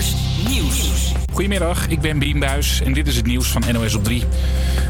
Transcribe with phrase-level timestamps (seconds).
[0.00, 0.14] Creators
[0.48, 1.29] Nieuws.
[1.40, 4.24] Goedemiddag, ik ben Bien Buis en dit is het nieuws van NOS op 3.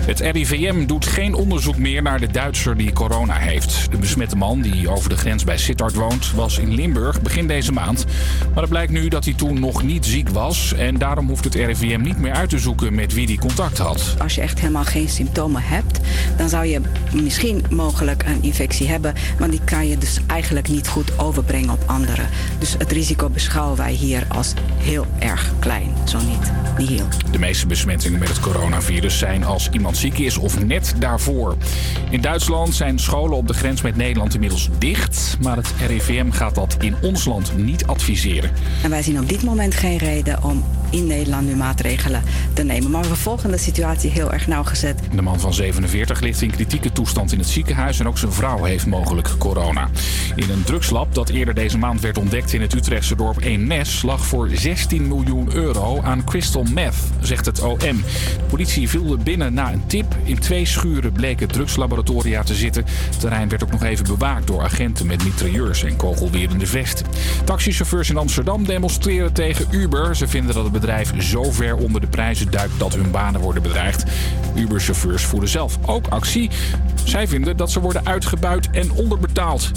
[0.07, 3.91] Het RIVM doet geen onderzoek meer naar de Duitser die corona heeft.
[3.91, 7.73] De besmette man die over de grens bij Sittard woont, was in Limburg begin deze
[7.73, 8.05] maand.
[8.53, 10.75] Maar het blijkt nu dat hij toen nog niet ziek was.
[10.75, 14.15] En daarom hoeft het RIVM niet meer uit te zoeken met wie hij contact had.
[14.19, 16.01] Als je echt helemaal geen symptomen hebt,
[16.37, 16.81] dan zou je
[17.13, 19.15] misschien mogelijk een infectie hebben.
[19.39, 22.29] Maar die kan je dus eigenlijk niet goed overbrengen op anderen.
[22.59, 26.40] Dus het risico beschouwen wij hier als heel erg klein, zo niet
[27.31, 31.57] De meeste besmettingen met het coronavirus zijn als iemand ziek is of net daarvoor.
[32.11, 35.37] In Duitsland zijn scholen op de grens met Nederland inmiddels dicht.
[35.41, 38.51] Maar het RIVM gaat dat in ons land niet adviseren.
[38.83, 42.23] En wij zien op dit moment geen reden om in Nederland nu maatregelen
[42.53, 42.91] te nemen.
[42.91, 45.01] Maar we volgen de situatie heel erg nauwgezet.
[45.15, 48.65] De man van 47 ligt in kritieke toestand in het ziekenhuis en ook zijn vrouw
[48.65, 49.89] heeft mogelijk corona.
[50.35, 54.27] In een drugslab dat eerder deze maand werd ontdekt in het Utrechtse dorp Eemnes lag
[54.27, 57.79] voor 16 miljoen euro aan crystal meth, zegt het OM.
[57.79, 60.17] De politie viel binnen na een tip.
[60.25, 62.85] In twee schuren bleken drugslaboratoria te zitten.
[62.87, 67.07] Het terrein werd ook nog even bewaakt door agenten met mitrailleurs en kogelwerende vesten.
[67.45, 70.17] Taxichauffeurs in Amsterdam demonstreren tegen Uber.
[70.17, 73.63] Ze vinden dat het bedrijf zo ver onder de prijzen duikt dat hun banen worden
[73.63, 74.05] bedreigd.
[74.55, 76.51] Uber-chauffeurs voeren zelf ook actie.
[77.05, 79.71] Zij vinden dat ze worden uitgebuit en onderbetaald.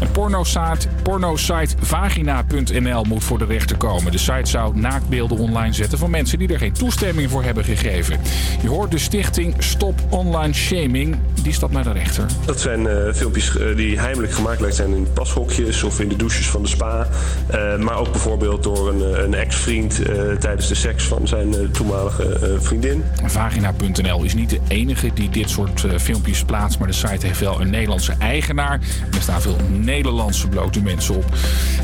[0.00, 4.12] Een pornosite, pornosite vagina.nl moet voor de rechter komen.
[4.12, 8.20] De site zou naaktbeelden online zetten van mensen die er geen toestemming voor hebben gegeven.
[8.62, 11.16] Je hoort de stichting Stop Online Shaming.
[11.42, 12.26] Die stapt naar de rechter.
[12.44, 16.48] Dat zijn uh, filmpjes uh, die heimelijk gemaakt zijn in pashokjes of in de douches
[16.48, 17.08] van de spa.
[17.54, 20.02] Uh, maar ook bijvoorbeeld door een, een ex-vriend
[20.38, 23.04] tijdens de seks van zijn toenmalige vriendin.
[23.24, 27.60] Vagina.nl is niet de enige die dit soort filmpjes plaatst, maar de site heeft wel
[27.60, 28.72] een Nederlandse eigenaar.
[28.72, 31.24] En er staan veel Nederlandse blote mensen op.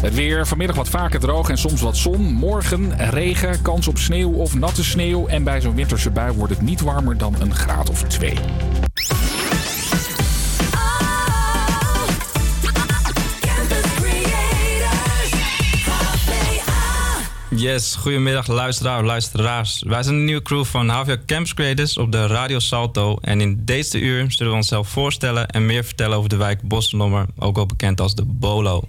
[0.01, 2.33] Het weer vanmiddag wat vaker droog en soms wat zon.
[2.33, 5.27] Morgen regen, kans op sneeuw of natte sneeuw.
[5.27, 8.35] En bij zo'n winterse bui wordt het niet warmer dan een graad of twee.
[17.59, 19.83] Yes, goedemiddag luisteraar, luisteraars.
[19.87, 23.17] Wij zijn een nieuwe crew van Havia Camps Creators op de Radio Salto.
[23.21, 27.27] En in deze uur zullen we onszelf voorstellen en meer vertellen over de wijk Bosnommer,
[27.39, 28.83] ook wel bekend als de Bolo.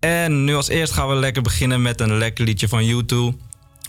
[0.00, 3.38] En nu als eerst gaan we lekker beginnen met een lekker liedje van U2.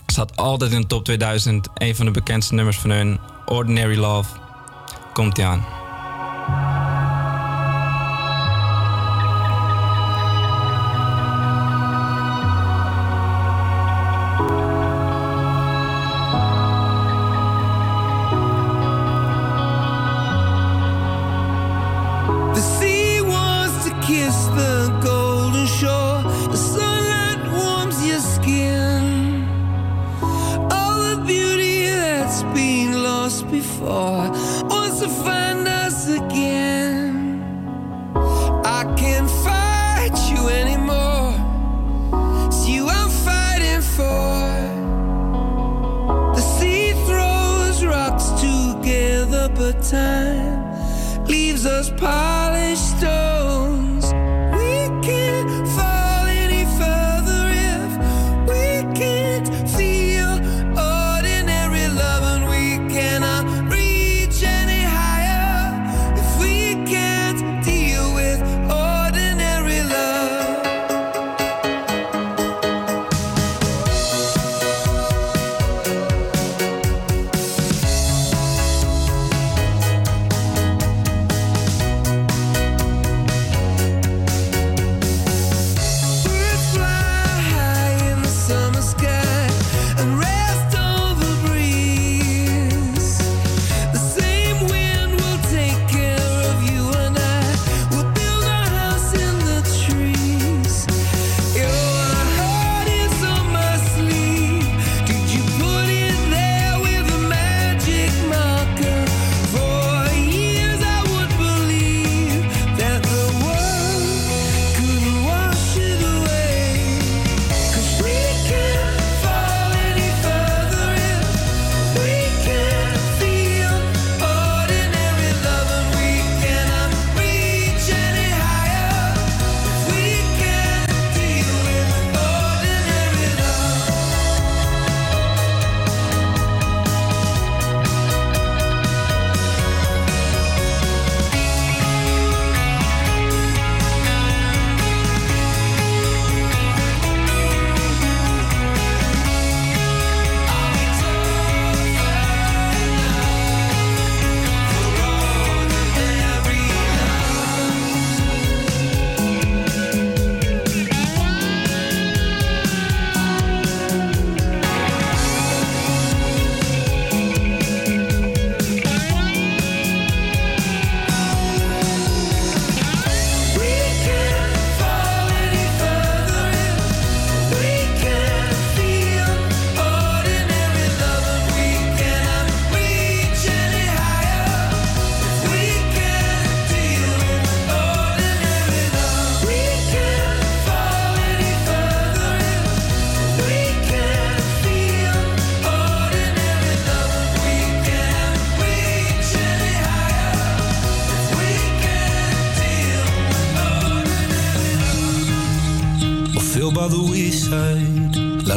[0.06, 4.30] Staat altijd in de top 2000, een van de bekendste nummers van hun, Ordinary Love.
[5.12, 5.66] Komt ie aan.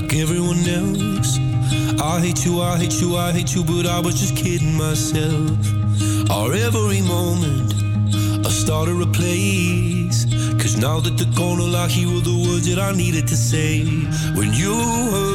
[0.09, 1.37] Like everyone else.
[2.01, 5.51] I hate you, I hate you, I hate you, but I was just kidding myself.
[6.31, 7.73] Our every moment,
[8.45, 10.25] I started a place.
[10.61, 11.87] Cause now that they're gone, all I
[12.21, 13.85] the words that I needed to say.
[14.35, 14.73] When you
[15.11, 15.28] hurt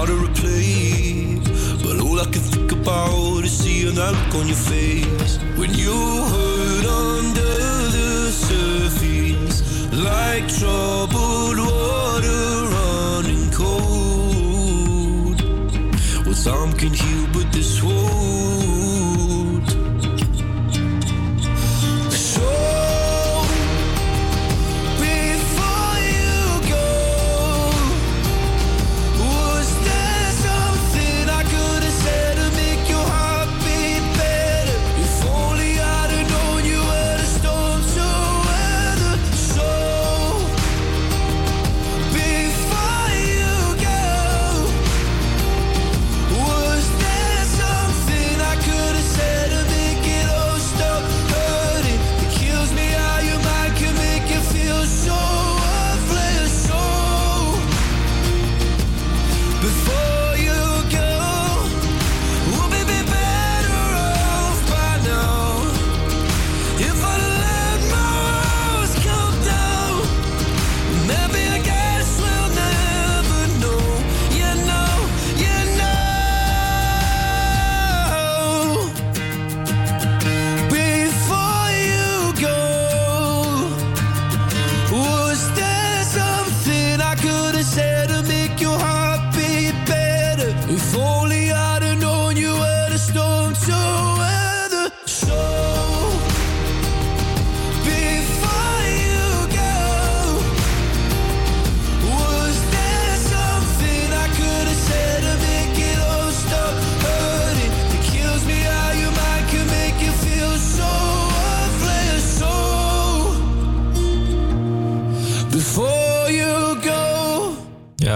[0.00, 1.36] Started to play.
[1.84, 5.36] But all I can think about is seeing that look on your face.
[5.58, 5.92] When you
[6.32, 7.52] hurt under
[7.96, 9.60] the surface,
[9.92, 12.44] like troubled water
[12.76, 15.38] running cold.
[16.24, 17.26] Well, some can heal,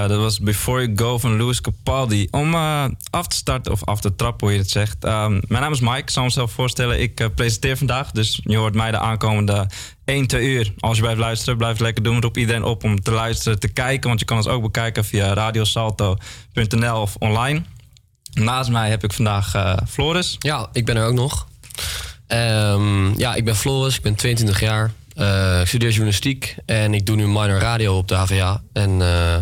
[0.09, 2.29] Dat was Before You Go van Louis Capaldi.
[2.31, 5.05] Om eh, af te starten, of af te trappen hoe je het zegt.
[5.05, 7.01] Ehm, mijn naam is Mike, ik zal mezelf voorstellen.
[7.01, 9.67] Ik eh, presenteer vandaag, dus je hoort mij de aankomende
[10.05, 10.73] 1, 2 uur.
[10.79, 12.21] Als je blijft luisteren, blijf lekker doen.
[12.21, 14.09] Roep iedereen op om te luisteren, te kijken.
[14.09, 17.63] Want je kan ons ook bekijken via radiosalto.nl of online.
[18.33, 20.37] Naast mij heb ik vandaag eh, Floris.
[20.39, 21.47] Ja, ik ben er ook nog.
[22.27, 24.93] Ehm, ja, ik ben Floris, ik ben 22 jaar.
[25.15, 28.63] Eh, ik studeer journalistiek en ik doe nu minor radio op de HVA.
[28.73, 29.37] En eh,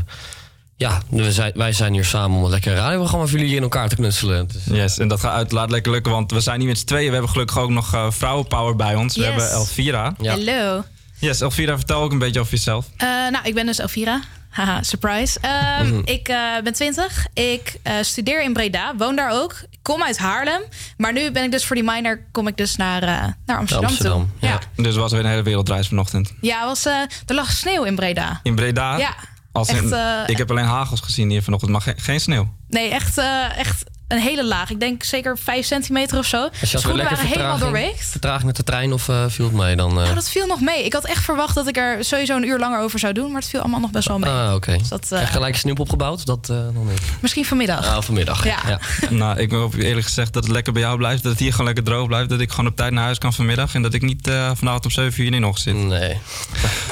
[0.83, 3.89] ja, we zijn, wij zijn hier samen om een lekker radioprogramma voor jullie in elkaar
[3.89, 4.49] te knutselen.
[4.53, 7.07] Dus, Yes, en dat gaat uiteraard lekker lukken, want we zijn niet met z'n tweeën.
[7.07, 9.17] We hebben gelukkig ook nog eh, vrouwenpower bij ons.
[9.17, 10.15] We hebben Elvira.
[10.21, 10.31] Ja.
[10.33, 10.85] Hallo.
[11.19, 12.87] Yes, Elvira, vertel ook een beetje over jezelf.
[12.97, 14.21] Eh, nou, ik ben dus Elvira.
[14.53, 15.39] Haha, surprise.
[15.41, 17.27] Ehm, Ik eh, ben 20.
[17.35, 18.95] Ik eh, studeer in Breda.
[18.97, 19.53] Woon daar ook.
[19.71, 20.61] Ik kom uit Haarlem.
[20.97, 23.09] Maar nu ben ik dus voor die minor kom ik dus naar, eh,
[23.47, 24.49] naar Amsterdam, Amsterdam, toe.
[24.49, 24.59] ja.
[24.77, 26.33] Ja, Dus was weer een hele wereldreis vanochtend.
[26.41, 26.93] ja was, eh,
[27.27, 28.41] er lag sneeuw in Breda.
[28.43, 28.97] In Breda.
[28.99, 29.15] Ja,
[29.53, 32.55] Als echt, in- eh, ik heb alleen hagels gezien hier vanochtend, maar ge- geen sneeuw.
[32.69, 34.71] Nee, echt, eh, echt een hele laag.
[34.71, 36.37] Ik denk zeker 5 centimeter of zo.
[36.43, 38.05] Als je had weer Schoenen waren helemaal doorweekt.
[38.11, 39.91] vertraging met de trein of eh, viel het mee dan?
[39.91, 39.97] eh?
[39.97, 40.85] Nou, dat viel nog mee.
[40.85, 43.31] Ik had echt verwacht dat ik er sowieso een uur langer over zou doen.
[43.33, 44.31] Maar het viel allemaal nog best wel mee.
[44.31, 44.77] Ah, oké.
[44.79, 46.27] Dus dat, eh, Echt gelijk snoep opgebouwd?
[46.27, 47.01] Dat eh nog niet.
[47.21, 47.87] Misschien vanmiddag.
[47.97, 48.45] Ah, vanmiddag.
[48.45, 48.79] Ja.
[49.11, 51.23] nou, ik hoop eerlijk gezegd dat het lekker bij jou blijft.
[51.23, 52.29] Dat het hier gewoon lekker droog blijft.
[52.29, 53.75] Dat ik gewoon op tijd naar huis kan vanmiddag.
[53.75, 55.75] En dat ik niet eh, vanavond om 7 uur in nog zit.
[55.75, 56.19] Nee.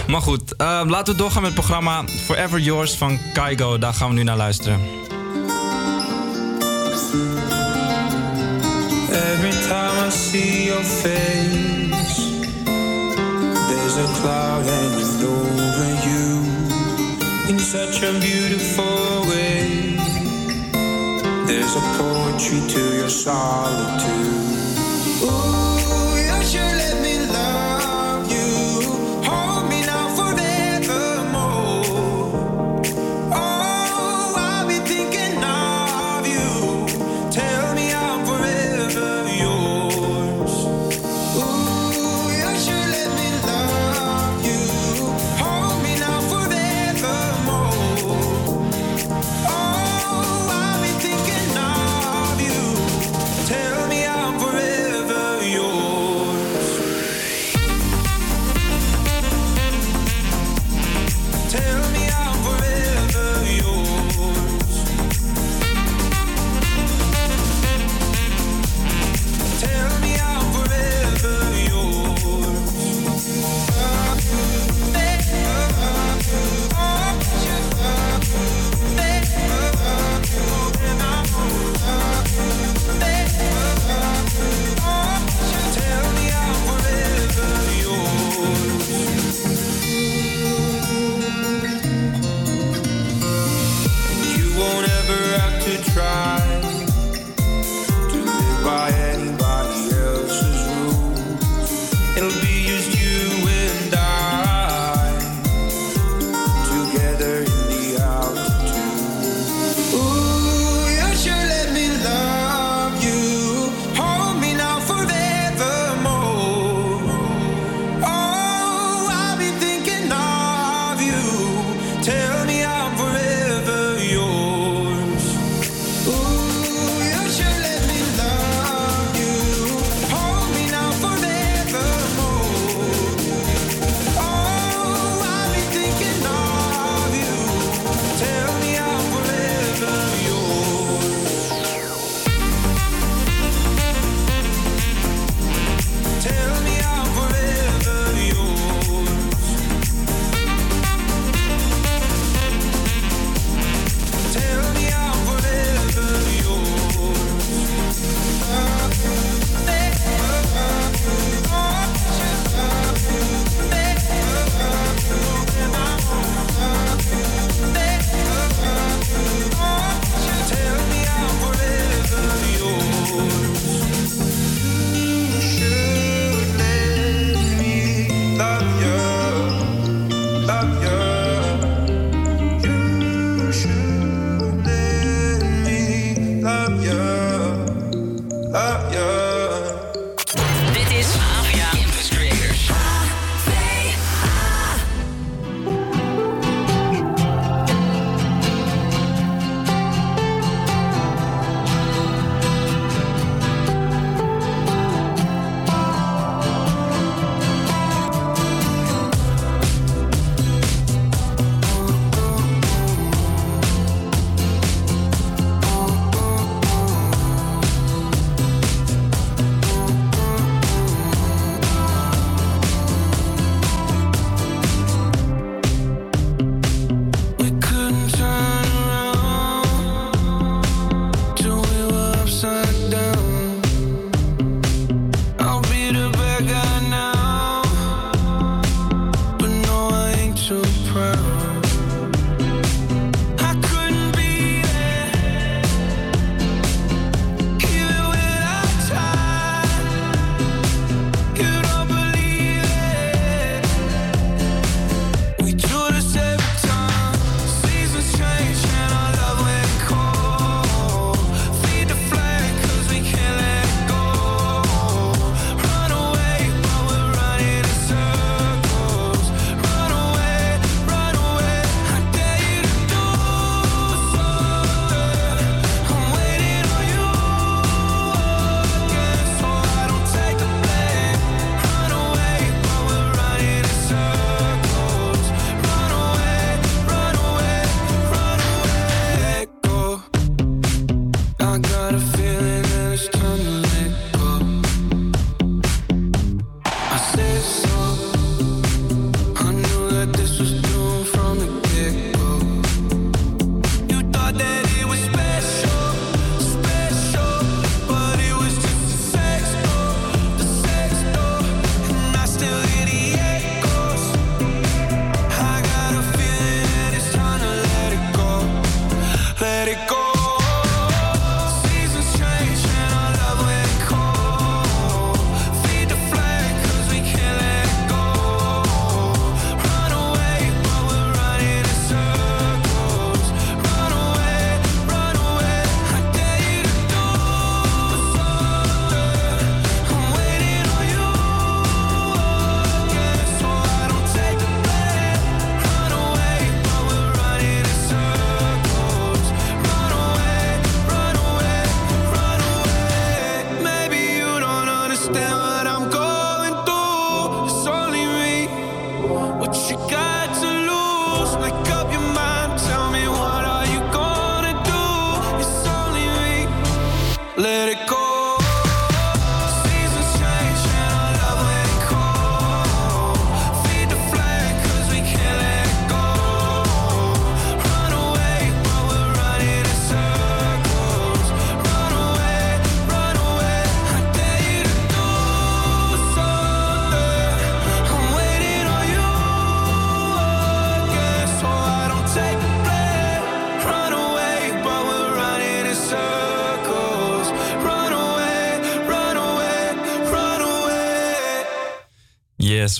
[0.06, 3.78] Maar goed, eh, laten we doorgaan met het programma Forever Yours van Kaigo.
[3.78, 4.80] Daar gaan we nu naar luisteren.
[9.12, 12.18] Every time I see your face,
[13.68, 19.96] there's a cloud hanging over you in such a beautiful way.
[21.46, 24.69] There's a poetry to your solitude.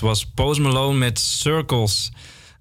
[0.01, 2.11] Was Post Malone met Circles.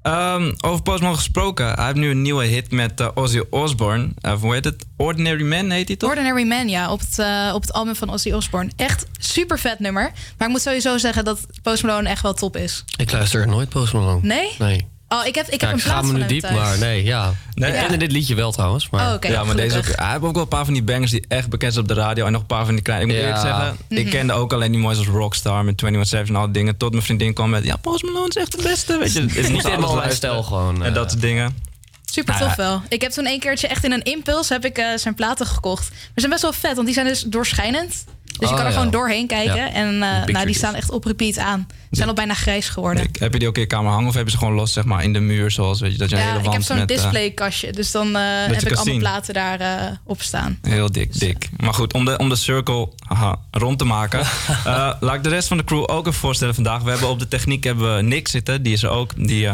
[0.02, 1.72] Um, over Post Malone gesproken.
[1.72, 4.08] Hij heeft nu een nieuwe hit met uh, Ozzy Osbourne.
[4.22, 4.86] Uh, hoe heet het?
[4.96, 6.10] Ordinary Man heet hij toch?
[6.10, 6.92] Ordinary Man, ja.
[6.92, 8.70] Op het, uh, op het album van Ozzy Osbourne.
[8.76, 10.12] Echt super vet nummer.
[10.38, 12.84] Maar ik moet sowieso zeggen dat Post Malone echt wel top is.
[12.96, 14.20] Ik luister nooit Post Malone.
[14.22, 14.54] Nee?
[14.58, 14.89] Nee.
[15.12, 16.54] Oh, ik heb, ik ja, heb een ik ga me nu diep, thuis.
[16.56, 17.32] maar nee, ja.
[17.54, 18.90] Nee, En dit liedje wel trouwens.
[18.90, 19.14] Maar...
[19.14, 21.24] Oh, ja, maar deze ook, hij heeft ook wel een paar van die bangers die
[21.28, 22.26] echt bekend zijn op de radio.
[22.26, 23.06] En nog een paar van die kleine.
[23.06, 23.26] Ik moet Ja.
[23.28, 24.10] eerlijk zeggen, ik Mhm.
[24.14, 26.76] kende ook alleen die moois als Rockstar met 21 Savage en al die dingen.
[26.76, 28.98] Tot mijn vriendin kwam met, ja, Post Malone is echt de beste.
[28.98, 30.82] Weet je, het is Niet helemaal mijn stijl gewoon.
[30.82, 30.94] En eh.
[30.94, 31.56] dat soort dingen.
[32.04, 32.82] Super Nou tof wel.
[32.88, 35.90] Ik heb toen een keertje echt in een impuls heb ik, eh, zijn platen gekocht.
[35.90, 38.04] Maar ze zijn best wel vet, want die zijn dus doorschijnend.
[38.40, 38.78] Dus je Oh, kan er ja.
[38.78, 39.56] gewoon doorheen kijken.
[39.56, 39.72] Ja.
[39.72, 41.66] En eh, nou, die staan echt op repeat aan.
[41.90, 43.02] Ze zijn al bijna grijs geworden.
[43.04, 44.84] Ik, heb je die ook in je kamer hangen of hebben ze gewoon los zeg
[44.84, 46.66] maar, in de muur zoals weet je, dat je een ja, hele ik wand heb
[46.66, 47.72] zo'n eh, displaykastje.
[47.72, 50.58] Dus dan eh, heb ik allemaal platen daar eh, op staan.
[50.62, 51.48] Heel dik, dik.
[51.56, 54.26] Maar goed, om de, om de circle haha, rond te maken.
[55.00, 56.82] laat ik de rest van de crew ook even voorstellen vandaag.
[56.82, 58.62] We hebben op de techniek hebben we Nick zitten.
[58.62, 59.12] Die is er ook.
[59.16, 59.48] Die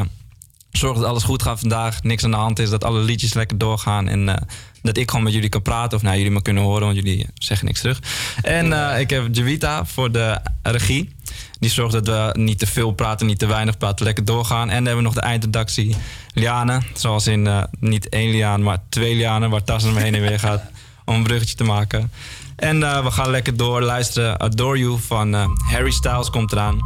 [0.76, 2.02] zorgt dat alles goed gaat vandaag.
[2.02, 2.70] Niks aan de hand is.
[2.70, 4.08] Dat alle liedjes lekker doorgaan.
[4.08, 4.36] En eh,
[4.82, 5.96] dat ik gewoon met jullie kan praten.
[5.96, 8.00] Of nou, jullie me kunnen horen, want jullie zeggen niks terug.
[8.42, 11.14] En eh, ik heb Javita voor de regie.
[11.58, 14.68] Die zorgt dat we niet te veel praten, niet te weinig praten, lekker doorgaan.
[14.68, 15.96] En dan hebben we nog de eindredactie
[16.34, 16.80] Liane.
[16.94, 20.62] Zoals in eh, niet één Liane, maar twee Liane, waar Tassen heen en weer gaat
[21.04, 22.10] om een bruggetje te maken.
[22.56, 24.38] En we gaan lekker door luisteren.
[24.38, 25.34] Adore You van
[25.70, 26.78] Harry Styles komt eraan.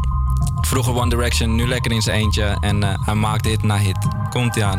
[0.61, 2.57] Vroeger One Direction, nu lekker in zijn eentje.
[2.61, 4.09] En eh, hij maakt hit na hit.
[4.31, 4.79] Komt hij aan.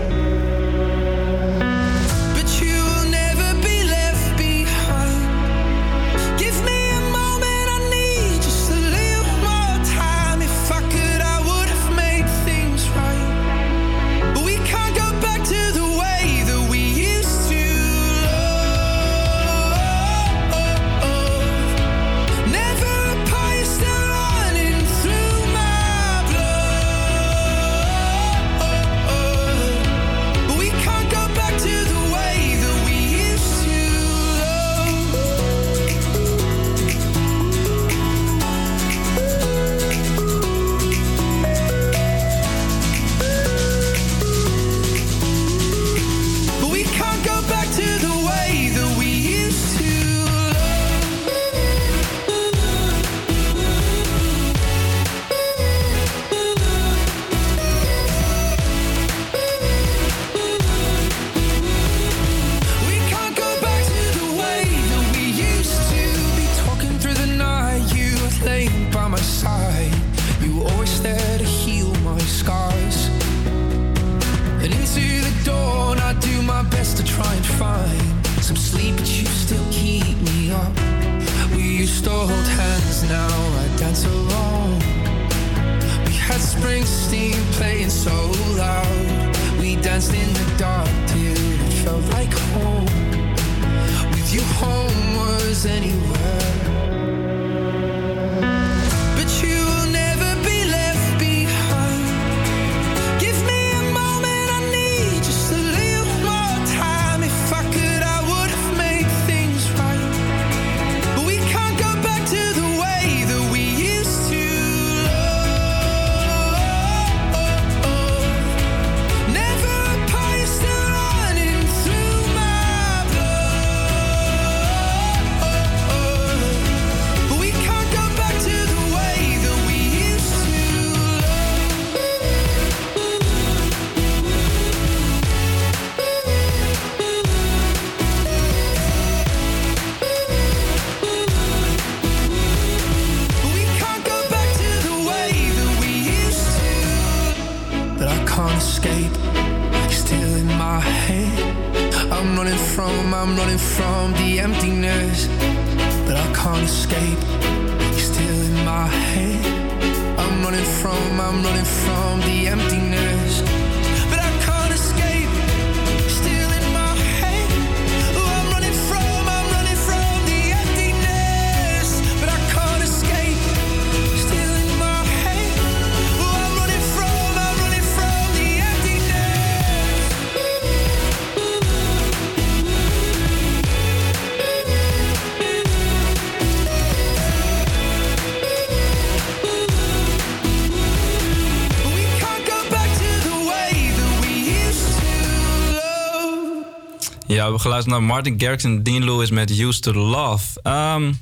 [197.31, 200.59] Ja, we hebben geluisterd naar Martin Garrix en Dean Lewis met Used to Love.
[200.63, 201.13] Ehm,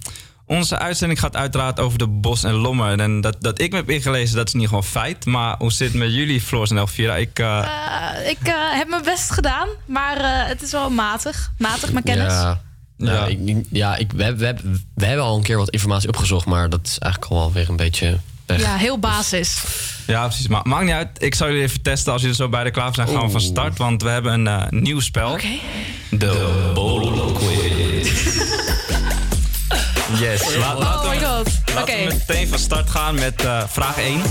[0.45, 2.99] onze uitzending gaat uiteraard over de Bos en Lommer.
[2.99, 5.25] En dat, dat ik me heb ingelezen, dat is niet gewoon feit.
[5.25, 7.15] Maar hoe zit het met jullie, Floors en Elvira?
[7.15, 11.51] Ik, eh, Eh, ik eh, heb mijn best gedaan, maar eh, het is wel matig.
[11.57, 12.33] Matig, mijn kennis.
[12.33, 12.61] Ja,
[12.97, 13.13] ja.
[13.13, 13.25] Ja.
[13.25, 14.55] ik, ja ik, we, we,
[14.95, 17.69] we hebben al een keer wat informatie opgezocht, maar dat is eigenlijk al wel weer
[17.69, 18.61] een beetje weg.
[18.61, 19.63] Ja, heel basis.
[20.09, 20.47] Ja, precies.
[20.47, 21.07] Maar maakt niet uit.
[21.17, 22.11] Ik zal jullie even testen.
[22.13, 23.77] Als jullie zo beide klaar zijn, gaan we van start.
[23.77, 25.31] Want we hebben een eh, nieuw spel.
[25.31, 25.47] Oké.
[26.09, 28.09] De Bolo Quiz.
[30.19, 30.41] Yes.
[30.41, 31.47] Oh laten my god.
[31.47, 31.73] Oké.
[31.75, 34.21] Laten we meteen van start gaan met eh, vraag 1.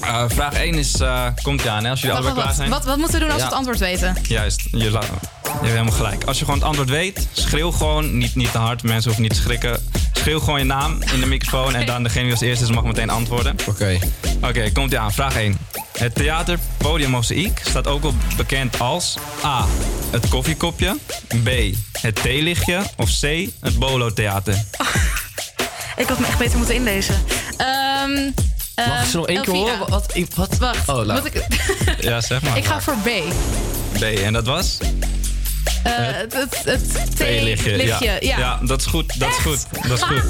[0.00, 0.94] Eh, vraag 1 is,
[1.42, 2.70] komt ja, hè, als jullie allebei klaar zijn.
[2.70, 3.48] Wat, wat moeten we doen als Ja.
[3.48, 4.16] we het antwoord weten?
[4.22, 6.24] Juist, je, je hebt helemaal gelijk.
[6.24, 9.34] Als je gewoon het antwoord weet, schreeuw gewoon, niet, niet te hard, mensen hoeven niet
[9.34, 9.80] te schrikken.
[10.26, 12.84] Schreeuw gewoon je naam in de microfoon en dan degene die als eerste is mag
[12.84, 13.56] meteen antwoorden.
[13.66, 13.98] Oké.
[14.42, 15.12] Oké, komt ie aan.
[15.12, 15.58] Vraag 1.
[15.98, 19.64] Het theater Podium Mozaïek staat ook wel bekend als A.
[20.10, 20.96] Het koffiekopje,
[21.44, 21.48] B.
[22.00, 23.22] Het theelichtje of C.
[23.60, 24.54] Het Bolo Theater.
[25.96, 27.22] Ik had me echt beter moeten inlezen.
[27.56, 28.10] Ehm
[28.76, 29.78] Mag ehm, ik ze nog één keer horen?
[29.78, 30.12] Wat?
[30.34, 30.56] wat?
[30.58, 31.22] Wacht, Oh, laat.
[31.22, 31.46] moet ik,
[32.00, 32.56] Ja, zeg maar.
[32.62, 33.08] ik ga voor B.
[33.98, 34.02] B.
[34.02, 34.78] En dat was?
[35.86, 37.86] Eh, het het, het Theelichtje.
[37.86, 38.38] ja.
[38.38, 39.20] ja, dat is goed.
[39.20, 39.66] Dat is goed.
[39.88, 40.22] Dat is goed.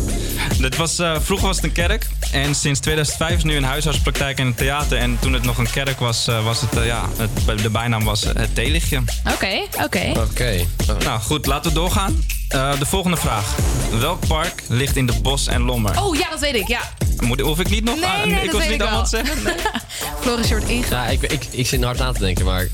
[0.58, 2.06] Dit was, eh, vroeger was het een kerk.
[2.32, 4.98] En sinds 2005 is nu een huisartspraktijk en een theater.
[4.98, 8.24] En toen het nog een kerk was, eh, was het, ja, het, de bijnaam was
[8.24, 9.02] het theelichtje.
[9.32, 10.12] Oké, oké.
[10.16, 10.64] Oké.
[10.98, 12.24] Nou goed, laten we doorgaan.
[12.48, 13.54] Eh, de volgende vraag.
[14.00, 16.02] Welk park ligt in de Bos en Lommer?
[16.02, 16.80] Oh ja, dat weet ik, ja.
[17.20, 17.94] Moet, hoef ik niet nog?
[17.94, 19.22] Nee, ah, nee, ik dat weet niet ik allemaal wel.
[19.22, 19.54] te zeggen.
[20.20, 21.02] Floris, je wordt ingegaan.
[21.04, 22.68] Ja, ik, ik, ik zit hard na te denken, maar...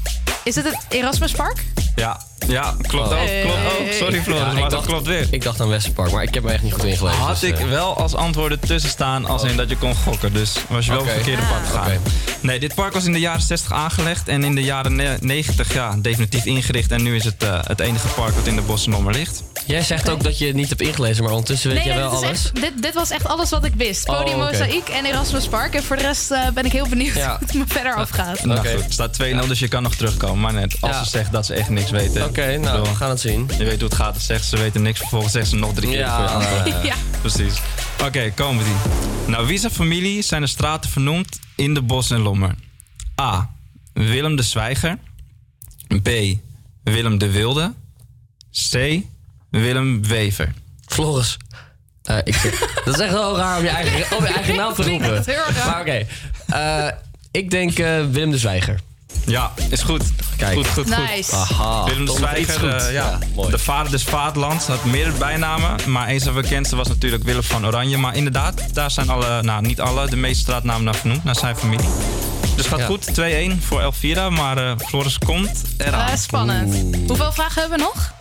[0.44, 1.64] Is het het Erasmuspark?
[1.96, 3.20] Ja, ja klopt Oh.
[3.20, 3.28] ook.
[3.42, 3.92] Klopt ook.
[3.92, 5.26] Sorry Floris, Ja, maar dat dacht- klopt weer.
[5.30, 7.18] Ik dacht aan Westerpark, maar ik heb me echt niet goed ingelezen.
[7.20, 10.32] Had dus, ik eh, wel als antwoorden tussen staan als in dat je kon gokken.
[10.32, 11.86] Dus was je wel op het verkeerde pad gegaan.
[11.86, 11.98] Oké.
[12.40, 15.72] Nee, dit park was in de jaren 60 aangelegd en in de jaren ne- 90
[15.74, 16.90] ja, definitief ingericht.
[16.90, 19.42] En nu is het eh, het enige park wat in de Bossennommer ligt.
[19.72, 22.10] Jij zegt ook dat je het niet hebt ingelezen, maar ondertussen weet Nee, jij wel
[22.10, 22.30] alles.
[22.30, 24.08] echt, dit, dit was echt alles wat ik wist.
[24.08, 24.38] Oh, Podium.
[24.38, 25.74] Mozaïek en Erasmuspark.
[25.74, 27.28] En voor de rest eh, ben ik heel benieuwd Ja.
[27.38, 28.44] hoe het me verder afgaat.
[28.44, 28.68] Nou Oké.
[28.68, 30.40] het staat 2-0, dus je kan nog terugkomen.
[30.40, 31.04] Maar net, als Ja.
[31.04, 32.24] ze zegt dat ze echt niks weten.
[32.24, 33.48] Oké, nou, bedoel, we gaan het zien.
[33.58, 34.20] Je weet hoe het gaat.
[34.22, 36.76] Zegt ze weten niks, vervolgens zegt ze nog drie keer Ja, voor je antwoord.
[36.76, 36.94] eh, Ja.
[37.20, 37.60] Precies.
[38.04, 39.30] Oké, komen we die.
[39.32, 42.54] Nou, wie zijn familie zijn de straten vernoemd in de Bos en Lommer?
[43.20, 43.50] A.
[43.92, 44.98] Willem de Zwijger.
[46.02, 46.08] B.
[46.82, 47.72] Willem de Wilde.
[48.70, 49.00] C.
[49.60, 50.52] Willem Wever.
[50.86, 51.36] Floris.
[52.02, 52.42] Eh, ik
[52.84, 55.14] dat is echt wel raar om je eigen, om je eigen naam te roepen.
[55.14, 55.66] het heel erg raar.
[55.66, 56.06] Maar oké.
[56.46, 56.86] Eh,
[57.30, 58.80] ik denk eh, Willem de Zwijger.
[59.26, 60.02] Ja, is goed.
[60.36, 60.54] Kijk.
[60.56, 61.08] Goed, goed, goed.
[61.10, 61.34] Nice.
[61.36, 61.84] Aha.
[61.84, 63.50] Willem de Zwijger, eh, ja, mooi.
[63.50, 65.90] de vader des vaderlands, had meerdere bijnamen.
[65.90, 67.96] Maar een van de bekendste was natuurlijk Willem van Oranje.
[67.96, 71.56] Maar inderdaad, daar zijn alle, nou niet alle, de meeste straatnamen naar vernoemd, naar zijn
[71.56, 71.88] familie.
[72.56, 72.86] Dus gaat Ja.
[72.86, 74.30] goed, 2-1 voor Elvira.
[74.30, 76.18] Maar eh, Floris komt eraan.
[76.18, 76.96] Spannend.
[77.08, 78.12] Hoeveel vragen hebben we nog?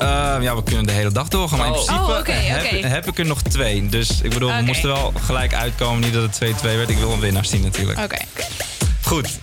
[0.00, 1.58] Eh, ja, we kunnen de hele dag doorgaan.
[1.58, 1.84] Maar in Oh.
[1.84, 3.86] principe Oh, heb, ik er nog twee.
[3.88, 6.00] Dus ik bedoel, we moesten wel gelijk uitkomen.
[6.00, 6.90] Niet dat het 2-2 werd.
[6.90, 7.98] Ik wil een winnaar zien natuurlijk.
[7.98, 8.16] Oké.
[9.02, 9.38] Goed.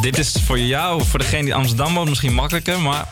[0.00, 2.80] Dit is voor jou, voor degene die Amsterdam woont, misschien makkelijker.
[2.80, 3.08] Maar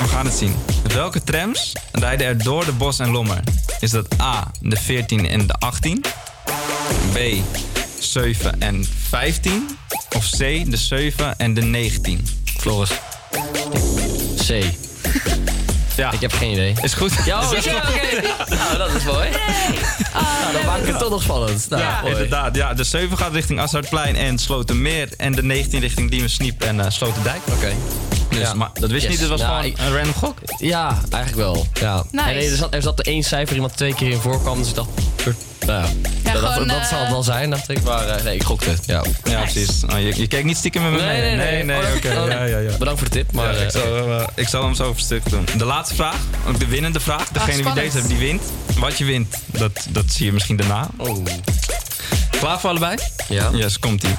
[0.00, 0.54] we gaan het zien.
[0.94, 3.40] Welke trams rijden er door de Bos en Lommer?
[3.80, 6.04] Is dat A, de 14 en de 18?
[7.12, 7.18] B,
[7.98, 9.78] 7 en 15?
[10.16, 10.38] Of C,
[10.70, 12.26] de 7 en de 19?
[12.58, 12.90] Floris.
[14.46, 14.64] C.
[16.00, 16.74] Ja, Ik heb geen idee.
[16.82, 17.12] is goed.
[17.24, 18.54] Ja, oké, oké.
[18.54, 19.28] Nou, dat is mooi.
[20.12, 21.66] Nou, dan maak ik het toch nog spannend.
[21.70, 22.12] Nou, Ja, mooi.
[22.12, 22.56] inderdaad.
[22.56, 25.08] Ja, de 7 gaat richting Assertplein en Slotermeer.
[25.16, 27.40] En de 19 richting Diemen Sniep en eh Sloterdijk.
[27.52, 27.72] Oké.
[28.30, 28.54] Dus, Ja.
[28.54, 29.10] maar dat wist je Yes.
[29.10, 30.38] niet, dit was Nou, gewoon ik- een random gok.
[30.58, 31.66] Ja, eigenlijk wel.
[31.80, 32.04] Ja.
[32.10, 32.28] Nice.
[32.28, 34.74] En er, zat, er zat er één cijfer iemand twee keer in voorkwam, dus ik
[34.74, 34.88] dacht...
[35.66, 35.84] Nou,
[36.24, 37.82] ja, dat, gewoon, dat, eh, zal het wel zijn, dacht ik.
[37.82, 38.70] Maar eh, nee, ik gokte.
[38.86, 39.02] Ja.
[39.24, 39.52] Ja, Nice.
[39.52, 39.84] precies.
[39.84, 41.36] Oh, je, je keek niet stiekem met me Nee, mee.
[41.36, 41.64] nee, nee.
[41.64, 42.12] nee, Oh, oké.
[42.12, 42.76] Ja, ja, ja.
[42.76, 43.32] Bedankt voor de tip.
[43.32, 45.44] Maar Ja, ik, eh, zal, eh, ik zal hem zo over stuk doen.
[45.56, 46.16] De laatste vraag,
[46.48, 47.28] ook de winnende vraag.
[47.28, 48.42] Degene die deze heeft, die wint.
[48.78, 50.88] Wat je wint, dat, dat zie je misschien daarna.
[50.96, 51.24] oh.
[52.40, 52.96] Klaar voor allebei?
[53.28, 53.50] Ja.
[53.52, 54.14] Yes, komt ie.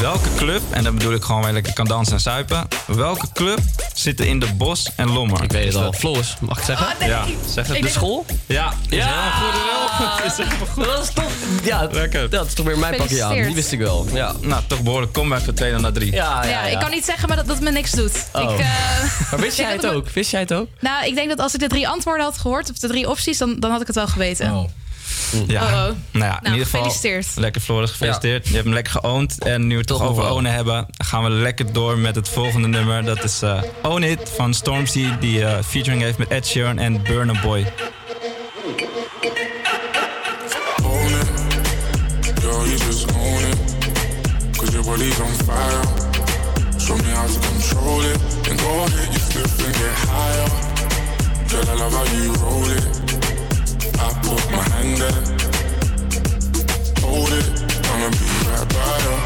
[0.00, 2.68] Welke club, en dan bedoel ik gewoon waar je lekker kan dansen en suipen.
[2.86, 3.58] Welke club
[3.94, 5.42] zit er in de Bos en Lommer?
[5.42, 5.92] Ik weet het al.
[5.92, 6.86] Floris, mag ik zeggen?
[6.86, 7.08] Oh, nee.
[7.08, 7.76] Ja, zeg het.
[7.76, 8.26] Ik De school?
[8.46, 9.06] Ja, is Ja!
[9.06, 9.60] heel goed.
[9.98, 10.24] Heel goed.
[10.24, 10.84] Is helemaal goed.
[10.84, 11.30] Dat is toch...
[11.62, 12.30] Ja, Lekker.
[12.30, 13.32] dat is toch weer mijn pakje aan.
[13.34, 14.06] Die wist ik wel.
[14.12, 14.32] Ja.
[14.40, 16.12] Nou, toch behoorlijk comeback van 2 naar 3.
[16.12, 16.72] Ja, ja, Ja, ja.
[16.72, 18.26] ik kan niet zeggen maar dat dat me niks doet.
[18.32, 18.42] Oh.
[18.42, 18.66] Ik, eh,
[19.30, 20.10] Maar wist jij het ook?
[20.10, 20.68] Wist jij het ook?
[20.80, 23.38] nou, ik denk dat als ik de drie antwoorden had gehoord, of de drie opties,
[23.38, 24.70] dan, dan had ik het wel geweten.
[25.46, 25.62] Ja.
[25.62, 25.72] Oh, oh.
[25.72, 26.82] Nou ja, in Nou, ieder geval.
[26.82, 27.26] gefeliciteerd.
[27.36, 28.46] Lekker Floris, gefeliciteerd.
[28.48, 29.38] Je hebt hem lekker geoond.
[29.44, 32.68] En nu we het toch over ownen hebben, gaan we lekker door met het volgende
[32.68, 33.04] nummer.
[33.04, 37.02] Dat is eh, Own It van Stormzy, die eh, featuring heeft met Ed Sheeran en
[37.02, 37.66] Burna Boy.
[40.82, 41.28] own it.
[42.40, 43.58] Girl, you just own it.
[44.56, 45.82] Cause your body's on fire.
[46.78, 48.18] Show me how to control it.
[48.50, 50.48] And go ahead, you slip and get higher.
[51.48, 53.13] Girl, I love how you roll it.
[53.98, 55.22] I put my hand there.
[57.02, 57.46] Hold it.
[57.90, 59.16] I'ma be right by you.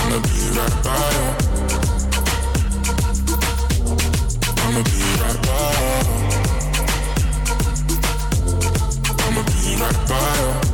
[0.00, 1.28] I'ma be right by you.
[4.62, 6.00] I'ma be right by you.
[9.24, 10.73] I'ma be right by you.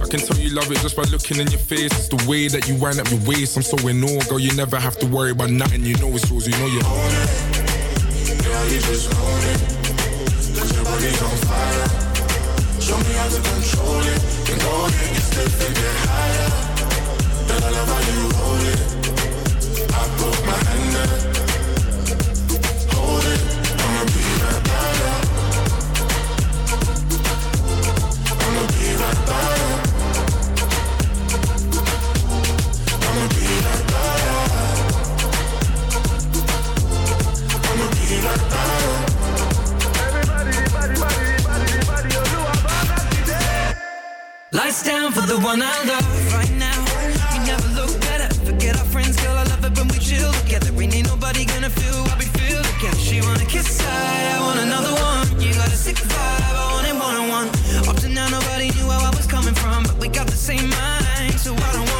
[0.00, 1.92] I can tell you love it just by looking in your face.
[1.92, 3.56] It's the way that you wind up your waist.
[3.56, 4.38] I'm so in awe, girl.
[4.38, 5.84] You never have to worry about nothing.
[5.84, 6.46] You know it's yours.
[6.46, 7.30] You know you're own it.
[8.44, 9.60] Girl, you just own it.
[10.56, 11.88] Cause your body's on fire.
[12.80, 14.20] Show me how to control it.
[14.50, 16.48] And go ahead and step and get higher.
[17.48, 18.80] Girl, I love how you hold it.
[19.92, 20.96] I broke my hand
[21.42, 21.47] up.
[44.50, 46.80] Lights down for the one I love right now.
[47.32, 48.32] we never look better.
[48.46, 49.36] Forget our friends, girl.
[49.36, 50.72] I love it when we chill together.
[50.72, 52.96] We ain't nobody gonna feel what we feel again.
[52.96, 55.38] She wanna kiss I I want another one.
[55.38, 57.48] You got a sick vibe, I want it one on one.
[57.90, 60.70] Up to now, nobody knew where I was coming from, but we got the same
[60.70, 61.97] mind, so I don't want.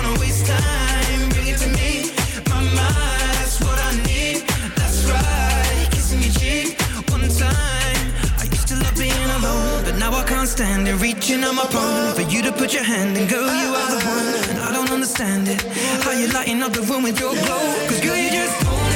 [10.49, 13.29] standing, reaching on my palm for you to put your hand in.
[13.29, 15.61] Girl, you are the one, and I don't understand it.
[16.03, 17.87] How you lighting up the room with your glow?
[17.87, 18.88] Cause girl, you just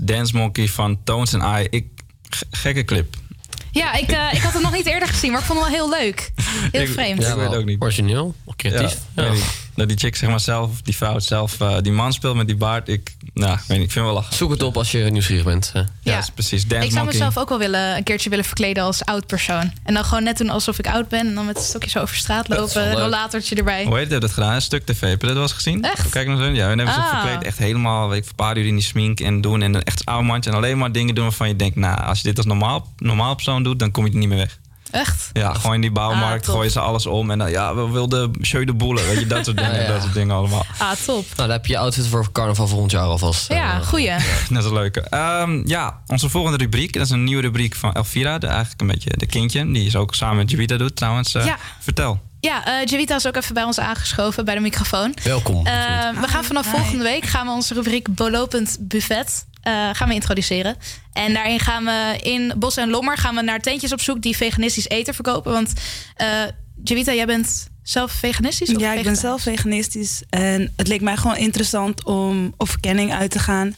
[0.00, 1.66] Dance Monkey van Tones and I.
[1.70, 1.86] Ik,
[2.50, 3.16] gekke clip.
[3.70, 5.78] Ja, ik, eh, ik had het nog niet eerder gezien, maar ik vond het wel
[5.78, 6.32] heel leuk.
[6.72, 7.22] Heel vreemd.
[7.22, 7.82] Ik weet het ook niet.
[7.82, 8.98] Origineel, creatief.
[9.14, 9.44] Ja, niet.
[9.74, 12.56] Dat die chick zeg maar zelf, die vrouw zelf, eh, die man speelt met die
[12.56, 12.88] baard.
[12.88, 14.36] Ik, nou, ik weet niet, ik vind wel lachen.
[14.36, 15.70] Zoek het op als je nieuwsgierig bent.
[15.72, 15.82] hè.
[16.00, 16.66] Ja, is precies.
[16.66, 17.20] Dance ik zou Monkey.
[17.20, 19.72] mezelf ook wel willen, een keertje willen verkleden als oud persoon.
[19.84, 21.26] En dan gewoon net doen alsof ik oud ben.
[21.26, 23.00] En dan met een stokje zo over straat lopen.
[23.00, 23.84] Een erbij.
[23.84, 24.54] Hoe heet dat dat gedaan?
[24.54, 25.00] Een stuk tv.
[25.00, 25.82] Heb je dat wel eens gezien?
[25.84, 26.08] Echt?
[26.08, 26.56] Kijk nog eens.
[26.56, 27.20] Ja, we hebben ze Ah.
[27.20, 29.62] verkleed echt helemaal, weet ik, een paar uur in die smink en doen.
[29.62, 30.50] En een echt oude mandje.
[30.50, 33.34] En alleen maar dingen doen waarvan je denkt, nou, als je dit als normaal, normaal
[33.34, 34.58] persoon doet, dan kom je er niet meer weg.
[34.92, 35.30] Echt?
[35.32, 37.30] Ja, gewoon in die bouwmarkt Ah, gooien ze alles om.
[37.30, 39.06] En dan, ja, we wilden show de boelen.
[39.06, 39.74] Weet je, dat soort dingen.
[39.74, 39.86] Ja, ja.
[39.92, 40.66] Dat soort dingen allemaal.
[40.78, 41.24] Ah, top.
[41.24, 43.52] Nou, dan heb je je outfit voor carnaval volgend jaar alvast.
[43.52, 44.10] Ja, goeie.
[44.50, 45.00] Dat is een leuke.
[45.00, 46.92] Ehm, ja, onze volgende rubriek.
[46.92, 48.38] Dat is een nieuwe rubriek van Elvira.
[48.38, 49.72] De, eigenlijk een beetje de kindje.
[49.72, 51.34] Die is ook samen met Jubita doet trouwens.
[51.34, 51.56] Eh, Ja.
[51.80, 52.20] Vertel.
[52.42, 55.14] Ja, eh Javita is ook even bij ons aangeschoven bij de microfoon.
[55.24, 55.66] Welkom.
[55.66, 60.14] Eh, we gaan vanaf volgende week gaan we onze rubriek Bolopend Buffet eh, gaan we
[60.14, 60.76] introduceren.
[61.12, 64.36] En daarin gaan we in Bos en Lommer gaan we naar tentjes op zoek die
[64.36, 65.52] veganistisch eten verkopen.
[65.52, 65.72] Want
[66.16, 66.28] eh
[66.84, 68.74] Javita, jij bent zelf veganistisch?
[68.74, 70.22] Of Ja, ik ben zelf veganistisch.
[70.30, 73.74] En het leek mij gewoon interessant om op verkenning uit te gaan.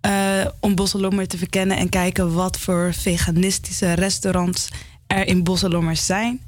[0.00, 4.68] eh, om Bosselommer te verkennen en kijken wat voor veganistische restaurants
[5.06, 6.40] er in Bosselommer zijn.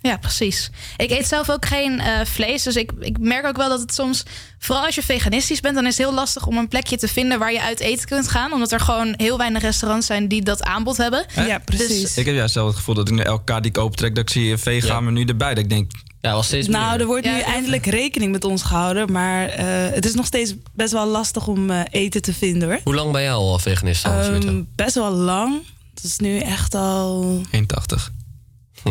[0.00, 0.70] Ja, precies.
[0.96, 2.62] Ik eet zelf ook geen eh, vlees.
[2.62, 4.22] Dus ik, ik merk ook wel dat het soms,
[4.58, 7.38] vooral als je veganistisch bent, dan is het heel lastig om een plekje te vinden
[7.38, 8.52] waar je uit eten kunt gaan.
[8.52, 11.26] Omdat er gewoon heel weinig restaurants zijn die dat aanbod hebben.
[11.34, 12.16] Ja, precies.
[12.16, 14.24] Ik heb juist zelf het gevoel dat ik nu elke kaart die ik opentrek, dat
[14.24, 15.54] ik zie een vegan menu erbij.
[15.54, 15.90] Dat ik denk,
[16.20, 19.12] ja, wel steeds Nou, er wordt nu eindelijk rekening met ons gehouden.
[19.12, 22.80] Maar eh, het is nog steeds best wel lastig om eh, eten te vinden hoor.
[22.84, 24.04] Hoe lang ben jij al veganist?
[24.04, 25.62] Ehm, best wel lang.
[25.94, 27.40] Het is nu echt al.
[27.50, 28.17] 1,80.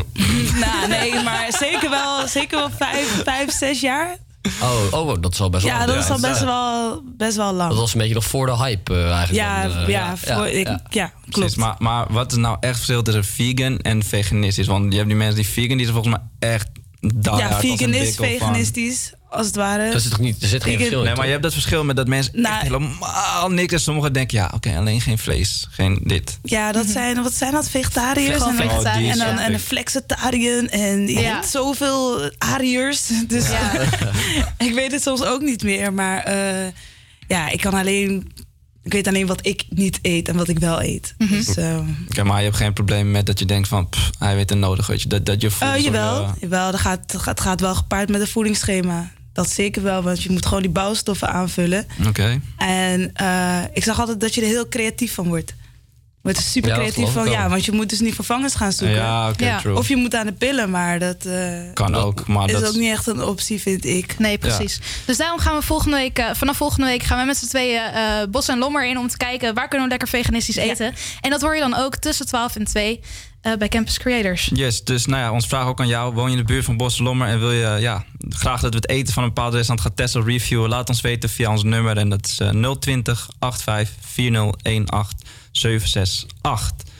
[0.66, 4.18] nou, nee, maar zeker wel, zeker wel vijf, vijf, zes jaar.
[4.62, 7.54] Oh, oh, dat is al best wel Ja, dat is al best wel, best wel
[7.54, 7.70] lang.
[7.70, 9.48] Dat was een beetje nog voor de hype eh, eigenlijk.
[9.48, 11.30] Ja, dan, eh, ja, voor, ik, ja, klopt.
[11.30, 14.68] Precies, maar, maar wat is nou echt verschil tussen vegan en veganistisch?
[14.68, 16.68] Want je hebt die mensen die vegan, die zijn volgens mij echt
[17.00, 19.84] daar ja, vegan is veganistisch, als het ware.
[19.84, 21.06] Er zit toch niet, er zit geen Vegan- verschil in.
[21.06, 23.74] Nee, maar je hebt dat verschil met dat mensen Nou, helemaal niks.
[23.74, 26.40] En sommigen denken, ja, oké, alleen geen vlees, geen dit.
[26.44, 27.70] Ja, dat zijn, wat zijn dat?
[27.70, 28.38] Vegetariërs?
[28.38, 29.46] Gewoon en, en dan ja.
[29.46, 30.70] en een.
[30.70, 31.34] En je Ja.
[31.34, 33.08] hebt zoveel Ariërs.
[33.28, 33.46] Dus
[34.68, 35.94] ik weet het soms ook niet meer.
[35.94, 36.68] Maar eh,
[37.28, 38.32] ja, ik kan alleen...
[38.88, 41.14] Ik weet alleen wat ik niet eet en wat ik wel eet.
[41.18, 41.32] Mhm.
[41.32, 41.78] Dus, eh,
[42.10, 44.60] Oké, maar je hebt geen probleem met dat je denkt van, pff, hij weet het
[44.60, 45.08] nodig, weet je.
[45.10, 45.74] Dat, dat je voelt.
[45.74, 46.36] eh, jawel, ja.
[46.40, 49.12] jawel dat gaat, dat gaat, het gaat wel gepaard met een voedingsschema.
[49.34, 51.88] Dat zeker wel, want je moet gewoon die bouwstoffen aanvullen.
[52.08, 52.42] Oké.
[52.58, 55.54] En eh, ik zag altijd dat je er heel creatief van wordt.
[56.28, 58.98] Je wordt er super creatief van, ja, want je moet dus niet vervangers gaan zoeken.
[58.98, 59.72] Ja, oké.
[59.74, 62.76] Of je moet aan de pillen, maar dat eh, Kan ook, maar is dat ook
[62.76, 64.20] niet echt een optie, vind ik.
[64.20, 64.80] Nee, precies.
[65.06, 67.82] Dus daarom gaan we volgende week, eh, vanaf volgende week gaan we met z'n tweeën
[67.82, 70.94] eh, Bos en Lommer in om te kijken waar kunnen we lekker veganistisch eten.
[71.22, 73.00] En dat hoor je dan ook tussen 12 en 2
[73.52, 74.50] eh, bij Campus Creators.
[74.54, 76.14] Yes, dus nou ja, ons vraag ook aan jou.
[76.14, 78.90] Woon je in de buurt van Bosselommer en wil je ja, graag dat we het
[78.90, 80.70] eten van een bepaald restaurant gaan testen of reviewen?
[80.70, 86.96] Laat ons weten via ons nummer en dat is eh, 020 85 4018 768.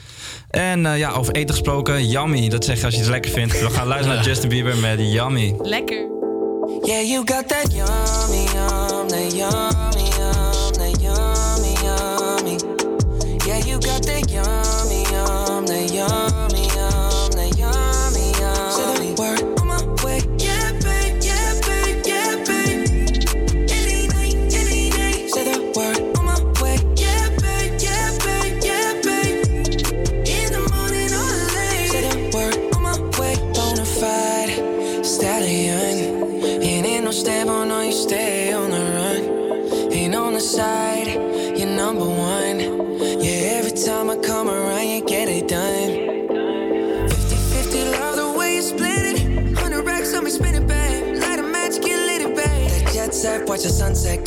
[0.50, 2.48] En eh, ja, over eten gesproken, yummy.
[2.48, 3.60] Dat zeg je als je het lekker vindt.
[3.60, 5.54] We gaan luisteren naar Justin Bieber met Yummy.
[5.62, 6.16] Lekker.
[6.82, 10.07] Yeah, you got that yummy, yum, that yummy,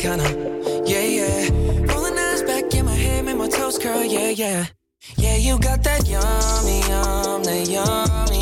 [0.02, 0.28] kinda.
[0.84, 1.48] Yeah, yeah.
[1.86, 4.66] Rolling eyes back in my head, make my toes curl, yeah, yeah.
[5.16, 8.41] Yeah, you got that yummy, yum, that yummy,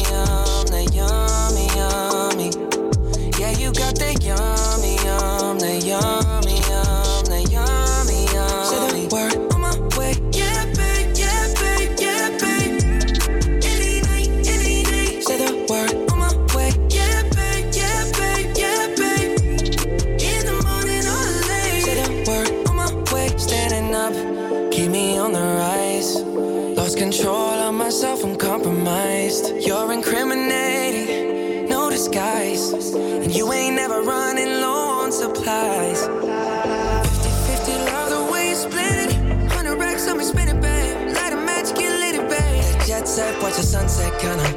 [43.70, 44.48] sunset, kinda.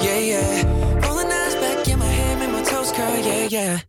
[0.00, 1.06] Yeah, yeah.
[1.06, 3.14] Rolling eyes back in my head, make my toes curl.
[3.18, 3.83] Yeah, yeah.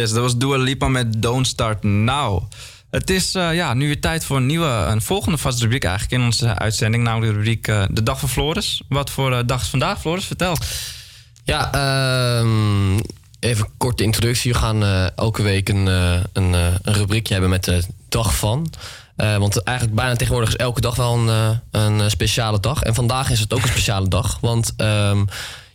[0.00, 2.42] Yes, dat was Dua Lipa met Don't Start Now.
[2.90, 6.20] Het is eh, ja, nu weer tijd voor een nieuwe, een volgende vaste rubriek eigenlijk
[6.20, 7.02] in onze uitzending.
[7.02, 8.82] Namelijk de rubriek eh, De Dag van Floris.
[8.88, 10.24] Wat voor eh, dag is vandaag, Floris?
[10.24, 10.56] Vertel.
[11.44, 12.98] Ja, ehm,
[13.40, 14.52] even korte introductie.
[14.52, 14.82] We gaan
[15.16, 18.72] elke week een, een, een rubriekje hebben met de dag van.
[19.16, 22.82] Want eigenlijk bijna tegenwoordig is elke dag wel een, een speciale dag.
[22.82, 24.38] En vandaag is het ook een speciale dag.
[24.40, 25.24] Want ehm,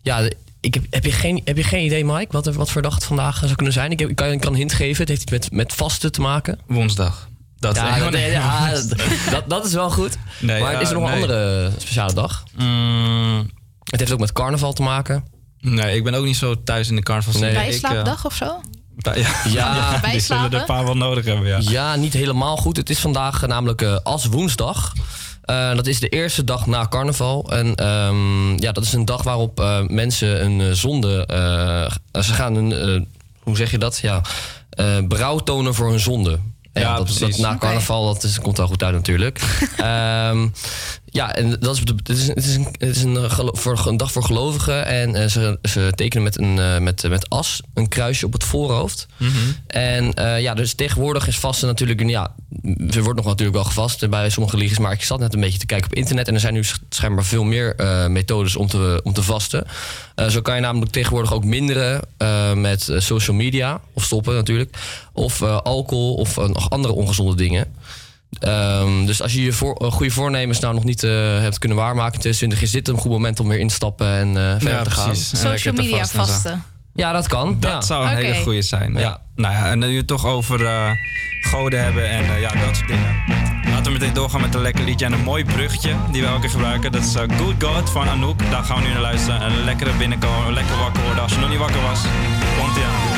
[0.02, 2.72] ja, de- ik heb, heb, je geen, heb je geen idee, Mike, wat, er- wat
[2.72, 3.92] voor dag het vandaag zou kunnen zijn?
[3.92, 5.00] Ik, heb, ik kan, ik kan een hint geven.
[5.00, 6.60] Het heeft iets met, met vasten te maken.
[6.68, 7.28] Woensdag.
[7.60, 8.90] Dat, ja, dat, nee, ja, dat-
[9.32, 10.18] dat, dat, is wel goed.
[10.40, 12.44] Nee, maar ja, is er nog een andere speciale dag?
[12.58, 13.50] Mm.
[13.84, 15.24] Het heeft ook met carnaval te maken.
[15.60, 17.42] Nee, ik ben ook niet zo thuis in de carnaval.
[17.42, 17.54] Nee.
[17.54, 18.62] Bijslaapdag of zo?
[18.98, 19.14] Ja,
[19.50, 21.58] Ja, die zullen er een paar wel nodig hebben, ja.
[21.62, 22.78] Ja, niet helemaal goed.
[22.78, 24.94] Het is vandaag eh, namelijk eh als woensdag.
[25.46, 27.52] Eh, dat is de eerste dag na carnaval.
[27.52, 31.26] En ehm, ja, dat is een dag waarop eh, mensen een eh, zonde.
[32.12, 32.72] eh, ze gaan een.
[32.72, 33.02] eh,
[33.44, 33.98] hoe zeg je dat?
[34.00, 34.22] Ja,
[34.70, 36.40] eh berouw tonen voor hun zonde.
[36.74, 37.38] En Ja, dat, dat precies.
[37.38, 39.40] na carnaval, dat is, komt wel goed uit natuurlijk.
[39.78, 40.48] Ehm,
[41.16, 43.98] ja, en dat is, het is, het is, een, het is een, eh, voor, een
[43.98, 44.86] dag voor gelovigen.
[44.86, 48.44] En eh, ze, ze tekenen met, een, eh, met, met as een kruisje op het
[48.44, 49.08] voorhoofd.
[49.18, 49.32] Mhm.
[49.68, 52.10] En ja, dus tegenwoordig is vasten natuurlijk...
[52.10, 52.36] Ja,
[52.90, 54.80] er wordt nog natuurlijk wel gevast bij sommige religies...
[54.80, 56.28] maar ik zat net een beetje te kijken op internet...
[56.28, 57.76] en er zijn nu sch- schijnbaar veel meer
[58.10, 59.68] methodes om te, om te vasten.
[60.30, 62.02] Zo kan je namelijk tegenwoordig ook minderen
[62.62, 63.82] met social media...
[63.94, 64.78] of stoppen natuurlijk,
[65.14, 67.68] of alcohol of nog andere ongezonde dingen...
[68.40, 71.78] Ehm, dus als je je voor, eh, goede voornemens nou nog niet eh, hebt kunnen
[71.78, 74.56] waarmaken in 2020, is dit een goed moment om weer in te stappen en eh,
[74.60, 75.06] verder te gaan.
[75.06, 75.32] precies.
[75.32, 76.64] En Social media vasten.
[76.96, 77.58] Ja, dat kan.
[77.60, 77.82] Dat ja.
[77.82, 78.94] zou een hele goede zijn.
[78.94, 79.22] Ja.
[79.36, 80.92] Nou ja, en nu we het toch over eh,
[81.42, 83.24] goden hebben en eh, ja, dat soort dingen.
[83.70, 86.42] Laten we meteen doorgaan met een lekker liedje en een mooi bruggetje die we elke
[86.42, 86.92] keer gebruiken.
[86.92, 88.40] Dat is Good God van Anouk.
[88.52, 89.42] Daar gaan we nu naar luisteren.
[89.42, 91.24] Een lekkere binnenkomen, lekker wakker worden.
[91.24, 92.02] Als je nog niet wakker was,
[92.58, 93.15] komt ie aan.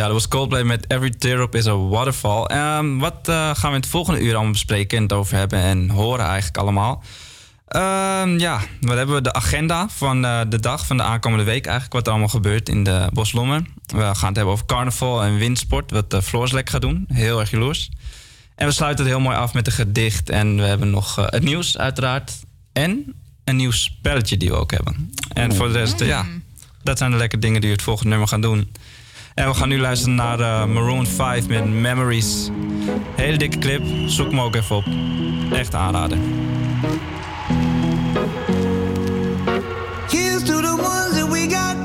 [0.00, 2.44] Ja, dat was Coldplay met Every Teardrop is a Waterfall.
[2.44, 5.58] Ehm, wat eh, gaan we in het volgende uur allemaal bespreken en het over hebben
[5.58, 7.02] en horen eigenlijk allemaal?
[7.68, 9.20] Ehm, ja, wat hebben we?
[9.20, 11.92] De agenda van eh, de dag, van de aankomende week eigenlijk.
[11.92, 13.62] Wat er allemaal gebeurt in de Boslommer.
[13.86, 15.90] We gaan het hebben over carnaval en windsport.
[15.90, 17.04] Wat uh, Floors lekker gaat doen.
[17.08, 17.90] Heel erg jaloers.
[18.54, 20.30] En we sluiten het heel mooi af met een gedicht.
[20.30, 22.32] En we hebben nog eh, het nieuws uiteraard.
[22.72, 25.12] En een nieuw spelletje die we ook hebben.
[25.32, 26.26] En voor de rest, ja,
[26.82, 28.70] dat zijn de lekkere dingen die we het volgende nummer gaan doen.
[29.40, 32.50] En we gaan nu luisteren naar eh, Maroon 5 met Memories.
[33.16, 34.84] Hele dikke clip, zoek hem ook even op.
[35.52, 36.18] Echt aanraden.
[40.08, 41.76] Here's to the ones that we got.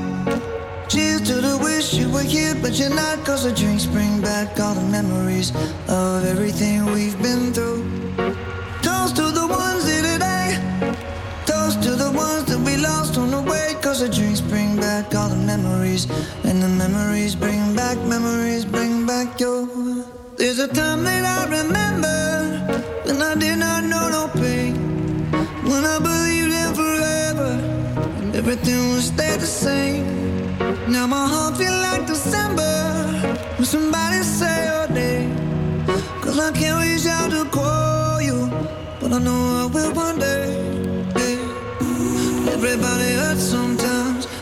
[0.86, 3.24] Cheers to the wish you were here, but you're not.
[3.24, 5.52] Cause the drinks bring back all the memories
[5.88, 7.95] of everything we've been through.
[15.56, 16.06] Memories.
[16.44, 19.66] And the memories bring back, memories bring back your.
[20.36, 22.18] There's a time that I remember
[23.04, 24.74] when I did not know no pain.
[25.70, 27.50] When I believed in forever
[28.20, 30.04] and everything would stay the same.
[30.92, 32.74] Now my heart feels like December
[33.56, 35.30] when somebody say your name.
[36.22, 38.38] Cause I can't reach out to call you,
[39.00, 40.66] but I know I will one day.
[42.56, 44.25] Everybody hurts sometimes,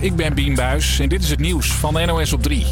[0.00, 2.66] Ik ben Bien Buis en dit is het nieuws van de NOS op 3.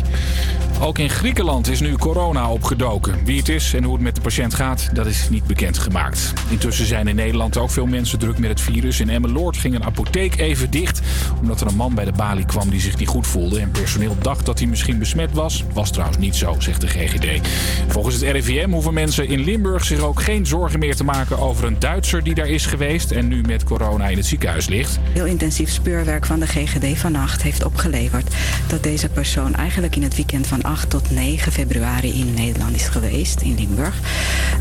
[0.81, 3.25] Ook in Griekenland is nu corona opgedoken.
[3.25, 6.33] Wie het is en hoe het met de patiënt gaat, dat is niet bekendgemaakt.
[6.51, 9.01] Intussen zijn in Nederland ook veel mensen druk met het virus.
[9.01, 11.01] In Emmeloord ging een apotheek even dicht...
[11.41, 13.61] omdat er een man bij de balie kwam die zich niet goed voelde...
[13.61, 15.65] en personeel dacht dat hij misschien besmet was.
[15.73, 17.49] Was trouwens niet zo, zegt de GGD.
[17.89, 21.39] Volgens het RIVM hoeven mensen in Limburg zich ook geen zorgen meer te maken...
[21.39, 24.99] over een Duitser die daar is geweest en nu met corona in het ziekenhuis ligt.
[25.13, 28.35] Heel intensief speurwerk van de GGD vannacht heeft opgeleverd
[28.67, 32.89] dat deze persoon eigenlijk in het weekend van 8 tot 9 februari in Nederland is
[32.89, 33.95] geweest, in Limburg.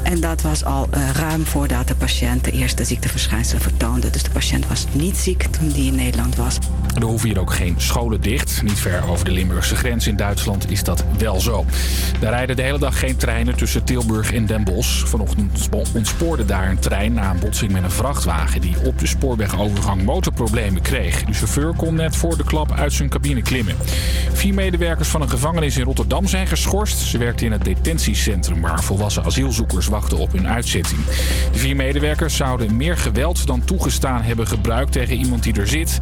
[0.03, 4.09] En dat was al eh, ruim voordat de patiënt de eerste ziekteverschijnselen vertoonde.
[4.09, 6.57] Dus de patiënt was niet ziek toen die in Nederland was.
[6.95, 8.61] Er hoeven hier ook geen scholen dicht.
[8.63, 11.65] Niet ver over de Limburgse grens in Duitsland is dat wel zo.
[12.19, 15.07] Daar rijden de hele dag geen treinen tussen Tilburg en Den Bosch.
[15.07, 18.61] Vanochtend spo- ontspoorde daar een trein na een botsing met een vrachtwagen...
[18.61, 21.23] die op de spoorwegovergang motorproblemen kreeg.
[21.23, 23.75] De chauffeur kon net voor de klap uit zijn cabine klimmen.
[24.33, 26.97] Vier medewerkers van een gevangenis in Rotterdam zijn geschorst.
[26.97, 31.05] Ze werkten in het detentiecentrum waar volwassen asielzoekers wachten op hun uitzetting.
[31.51, 35.97] De vier medewerkers zouden meer geweld dan toegestaan hebben gebruikt tegen iemand die er zit...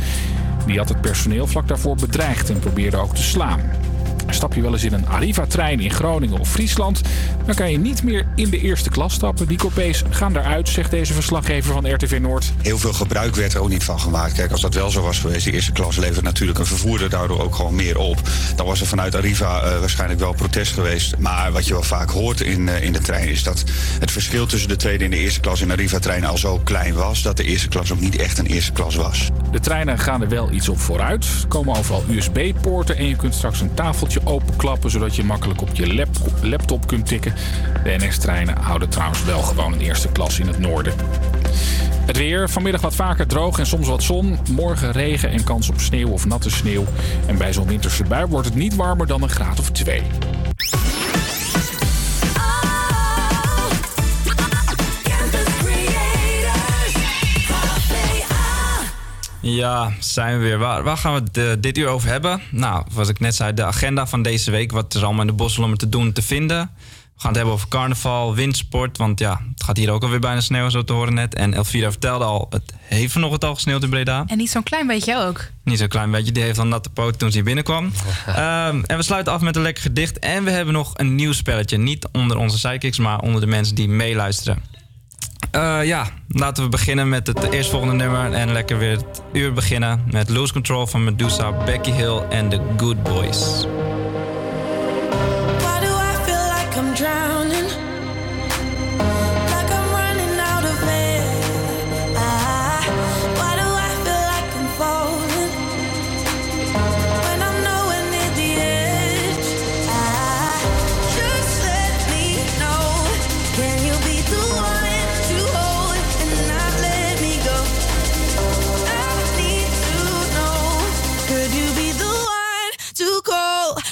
[0.65, 3.59] Die had het personeel vlak daarvoor bedreigd en probeerde ook te slaan.
[4.35, 7.01] Stap je wel eens in een Arriva-trein in Groningen of Friesland,
[7.45, 9.47] dan kan je niet meer in de eerste klas stappen.
[9.47, 12.51] Die coupés gaan eruit, zegt deze verslaggever van RTV Noord.
[12.61, 14.33] Heel veel gebruik werd er ook niet van gemaakt.
[14.33, 17.41] Kijk, als dat wel zo was geweest, de eerste klas levert natuurlijk een vervoerder daardoor
[17.41, 18.21] ook gewoon meer op.
[18.55, 21.17] Dan was er vanuit Arriva eh, waarschijnlijk wel protest geweest.
[21.17, 23.63] Maar wat je wel vaak hoort in, eh, in de trein is dat
[23.99, 27.21] het verschil tussen de tweede en de eerste klas in Arriva-treinen al zo klein was
[27.21, 29.29] dat de eerste klas ook niet echt een eerste klas was.
[29.51, 31.25] De treinen gaan er wel iets op vooruit.
[31.41, 35.69] Er komen overal USB-poorten en je kunt straks een tafeltje openklappen zodat je makkelijk op
[35.73, 37.33] je lap- laptop kunt tikken.
[37.83, 40.93] De NS-treinen houden trouwens wel gewoon een eerste klas in het noorden.
[42.05, 44.37] Het weer, vanmiddag wat vaker droog en soms wat zon.
[44.51, 46.85] Morgen regen en kans op sneeuw of natte sneeuw.
[47.25, 50.01] En bij zo'n winterse bui wordt het niet warmer dan een graad of twee.
[59.45, 60.57] Ja, zijn we weer.
[60.57, 62.41] Waar, waar gaan we het eh, dit uur over hebben?
[62.51, 64.71] Nou, zoals ik net zei, de agenda van deze week.
[64.71, 66.57] Wat is allemaal in de Bosselommer te doen, te vinden.
[67.15, 68.97] We gaan het hebben over carnaval, windsport.
[68.97, 71.35] Want ja, het gaat hier ook alweer bijna sneeuwen, zo te horen net.
[71.35, 74.23] En Elvira vertelde al, het heeft vanochtend al gesneeuwd in Breda.
[74.27, 75.47] En niet zo'n klein beetje ook.
[75.63, 77.91] Niet zo'n klein beetje, die heeft al natte poot toen ze hier binnenkwam.
[78.27, 80.19] Ehm, en we sluiten af met een lekker gedicht.
[80.19, 81.77] En we hebben nog een nieuw spelletje.
[81.77, 84.74] Niet onder onze sidekicks, maar onder de mensen die meeluisteren.
[85.55, 88.33] Eh, ja, laten we beginnen met het eerstvolgende nummer.
[88.33, 92.59] En lekker weer het uur beginnen met Lose Control van Medusa, Becky Hill en The
[92.77, 93.65] Good Boys.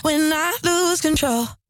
[0.04, 1.63] When I lose control?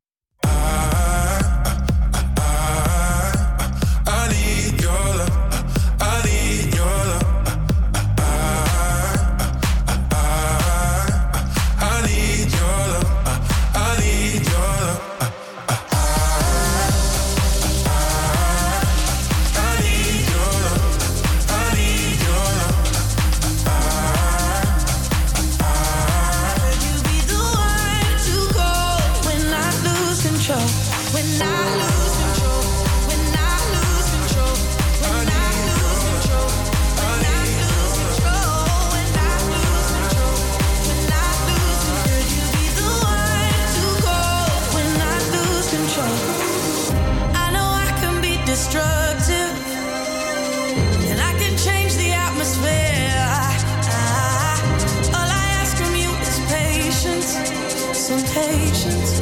[58.34, 59.22] Patience.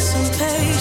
[0.00, 0.75] Some patience.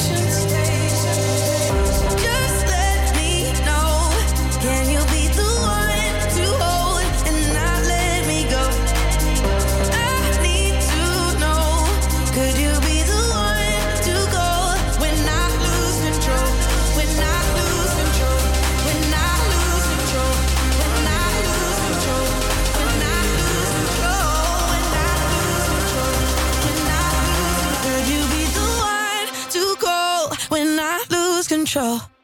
[31.76, 32.15] Lose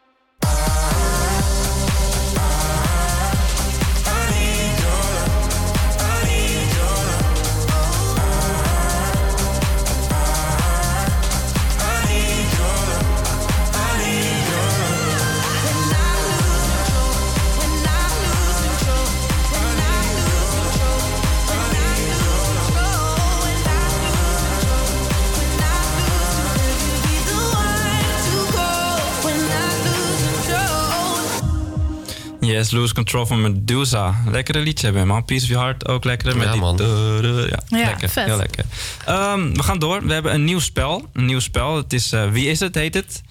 [32.72, 34.16] Lose Control van Medusa.
[34.32, 35.26] Lekkere liedje hebben, man.
[35.26, 36.38] Peace of Your Heart ook lekker.
[36.38, 36.78] Met Ja, die man.
[36.78, 38.10] ja, Ja, lekker.
[38.10, 38.26] vet.
[38.26, 38.66] Heel lekker.
[39.06, 40.06] Ehm, we gaan door.
[40.06, 41.06] We hebben een nieuw spel.
[41.14, 41.76] Een nieuw spel.
[41.76, 43.22] Het is eh, Wie is het, heet het.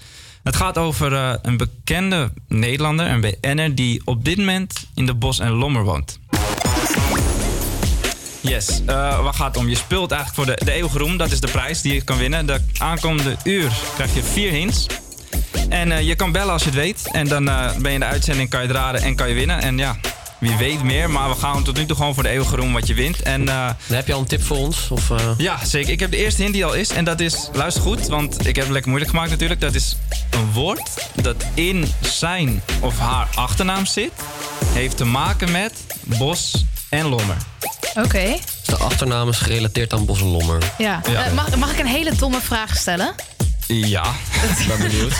[0.43, 3.75] Het gaat over eh, een bekende Nederlander, een BN'er...
[3.75, 6.19] die op dit moment in de Bos en Lommer woont.
[8.43, 9.69] Yes, eh waar gaat het om?
[9.69, 11.17] Je speelt eigenlijk voor de, de eeuwige roem.
[11.17, 12.47] Dat is de prijs die je kan winnen.
[12.47, 14.87] De aankomende uur krijg je vier hints.
[15.69, 17.09] En eh, je kan bellen als je het weet.
[17.13, 19.35] En dan eh, ben je in de uitzending, kan je het raden en kan je
[19.35, 19.63] winnen.
[19.63, 19.97] En ja,
[20.41, 21.11] wie weet meer.
[21.11, 23.23] Maar we gaan tot nu toe gewoon voor de eeuwige roem wat je wint.
[23.23, 24.89] En, eh, heb je al een tip voor ons?
[24.91, 25.17] Of, eh?
[25.37, 25.93] Ja, zeker.
[25.93, 26.91] Ik heb de eerste hint die al is.
[26.91, 29.61] En dat is, luister goed, want ik heb het lekker moeilijk gemaakt natuurlijk.
[29.61, 29.97] Dat is
[30.31, 34.13] een woord dat in zijn of haar achternaam zit.
[34.67, 35.73] Heeft te maken met
[36.05, 37.37] bos en lommer.
[37.95, 38.37] Oké.
[38.65, 40.63] De achternaam is gerelateerd aan Bos en Lommer.
[40.79, 41.01] Ja.
[41.11, 41.33] Ja.
[41.35, 43.15] Mag, mag ik een hele domme vraag stellen?
[43.71, 44.13] Ja.
[44.69, 45.15] ben benieuwd.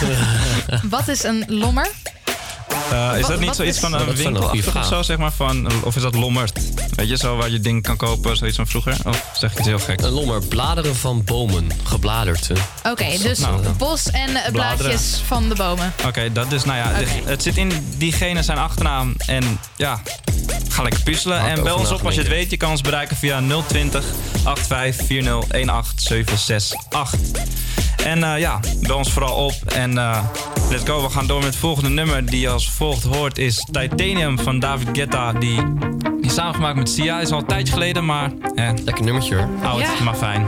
[0.83, 1.91] Wat is een lommer?
[2.93, 5.33] Eh, is Wat- dat niet zoiets is- van een goede of zo, zeg maar?
[5.33, 6.59] Van, of is dat lommerd?
[6.95, 8.97] Weet je, zo waar je dingen kan kopen, zoiets van vroeger?
[9.05, 10.01] Of zeg ik iets heel gek?
[10.01, 12.51] Een lommer, bladeren van bomen, gebladerd.
[12.85, 14.53] Oké, dus Nou, bos en eh, bladeren.
[14.53, 15.93] blaadjes van de bomen.
[16.07, 16.93] Oké, dat is, nou ja,
[17.25, 19.15] het zit in diegene zijn achternaam.
[19.27, 20.01] En ja,
[20.69, 21.39] ga lekker puzzelen.
[21.41, 22.51] En bel ons op als je het weet.
[22.51, 24.05] Je kan ons bereiken via 020
[24.45, 27.19] 85 40 18768.
[28.05, 29.55] En eh, ja, bel ons vooral op.
[29.67, 30.23] En eh,
[30.71, 32.27] let's go, we gaan door met het volgende nummer.
[32.27, 35.33] Die als volgt hoort is Titanium van David Guetta.
[35.33, 35.57] Die,
[36.21, 37.21] die is samengemaakt met Sia.
[37.21, 38.33] Is al een tijdje geleden, maar...
[38.55, 39.49] Eh, Lekker nummertje hoor.
[39.63, 40.05] Oud, Ja.
[40.05, 40.47] maar fijn.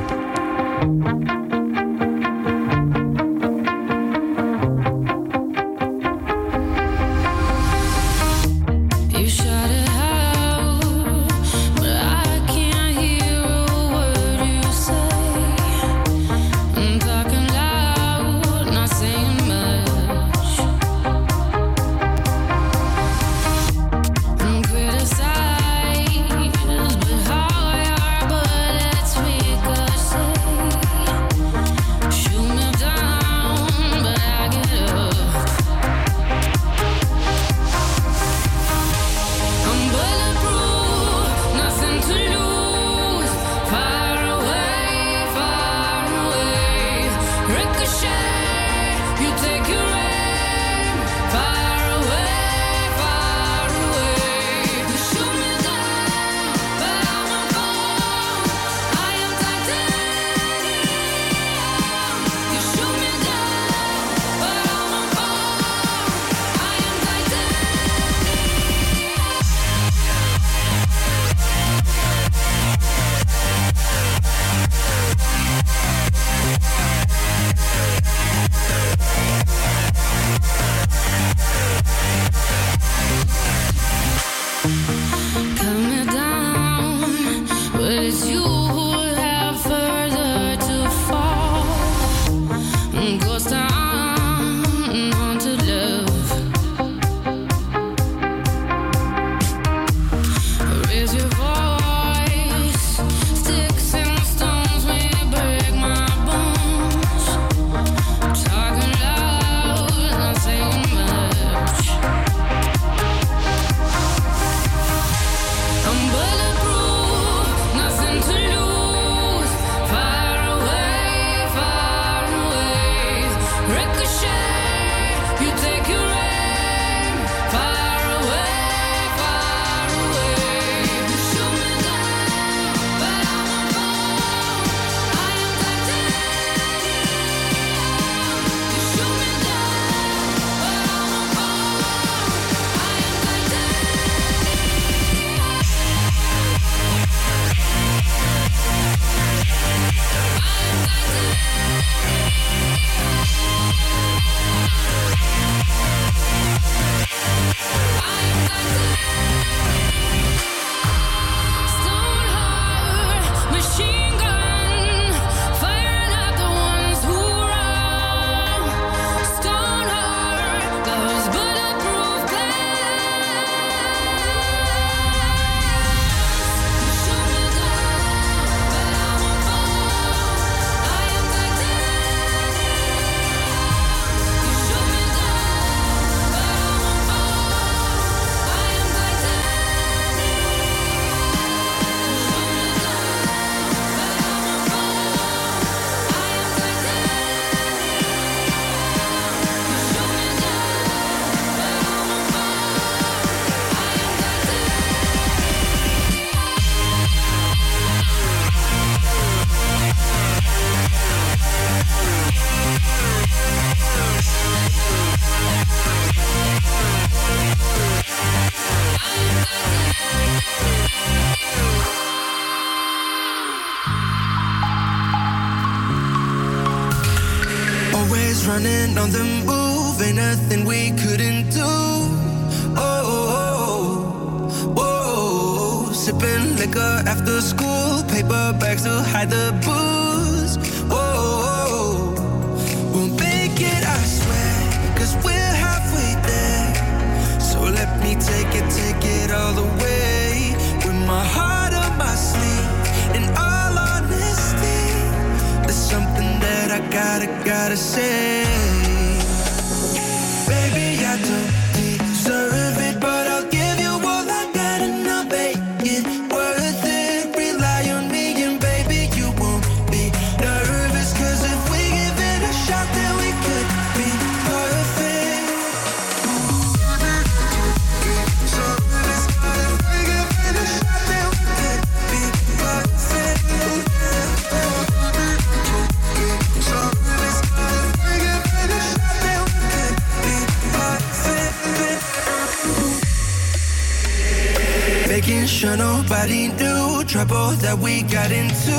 [296.12, 298.76] Nobody knew trouble that we got into.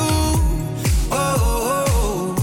[1.12, 2.36] Oh, oh,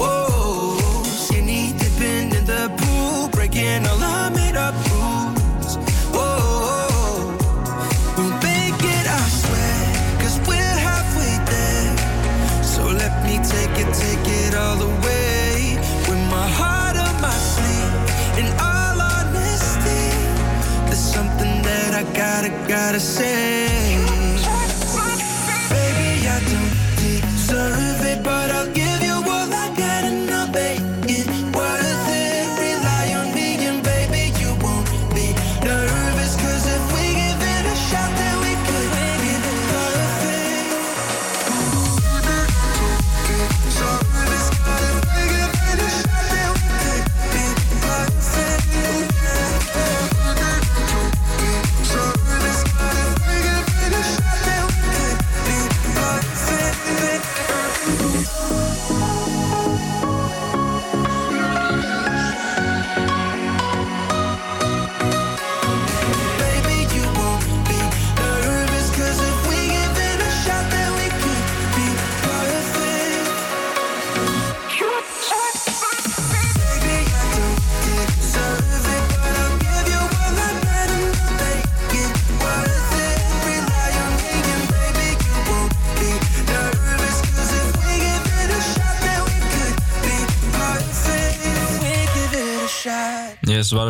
[0.00, 1.02] oh.
[1.04, 5.76] skinny dipping in the pool, breaking all our made up rules.
[6.14, 7.14] Oh, oh, oh.
[8.16, 9.82] we'll make it, I swear,
[10.22, 12.62] cause we're halfway there.
[12.62, 15.78] So let me take it, take it all the way.
[16.08, 17.94] With my heart on my sleeve,
[18.38, 20.04] in all honesty,
[20.86, 23.61] there's something that I gotta, gotta say.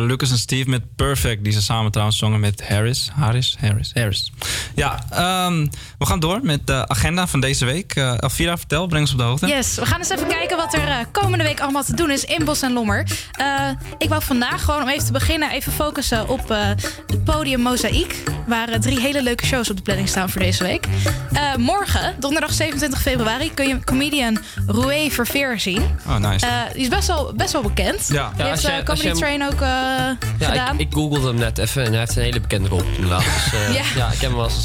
[0.05, 3.09] Lucas en Steve met Perfect, die ze samen trouwens zongen met Harris.
[3.13, 3.57] Harris?
[3.59, 4.31] Harris, Harris.
[4.75, 5.67] Ja, ehm,
[5.97, 7.95] we gaan door met de agenda van deze week.
[7.95, 9.47] Eh Elvira, vertel, breng ons op de hoogte.
[9.47, 12.23] Yes, we gaan eens even kijken wat er eh, komende week allemaal te doen is
[12.25, 13.07] in Bos en Lommer.
[13.31, 16.67] Eh, ik wou vandaag gewoon om even te beginnen even focussen op eh,
[17.07, 18.23] het podium Mozaïek.
[18.47, 20.85] Waar drie hele leuke shows op de planning staan voor deze week.
[21.33, 24.37] Eh, morgen, donderdag 27 februari, kun je comedian
[24.67, 25.81] Roué Verveer zien.
[26.07, 26.45] Oh, nice.
[26.45, 28.07] Eh, die is best wel, best wel bekend.
[28.07, 28.31] Ja.
[28.35, 30.73] Die Ja, heeft Comedy Train ook eh, Ja, gedaan.
[30.79, 33.23] ik, ik googelde hem net even en hij heeft een hele bekende rol inderdaad.
[33.23, 33.83] Dus eh, Ja.
[33.95, 34.05] ja.
[34.11, 34.62] ik heb hem wel eens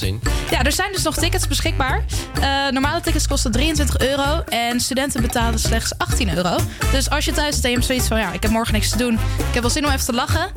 [0.50, 2.04] Ja, er zijn dus nog tickets beschikbaar.
[2.40, 6.56] Eh, normale tickets kosten 23 euro en studenten betalen slechts 18 euro.
[6.92, 8.18] Dus als je thuis zit zoiets van...
[8.18, 9.14] ja, ik heb morgen niks te doen,
[9.48, 10.52] ik heb wel zin om even te lachen...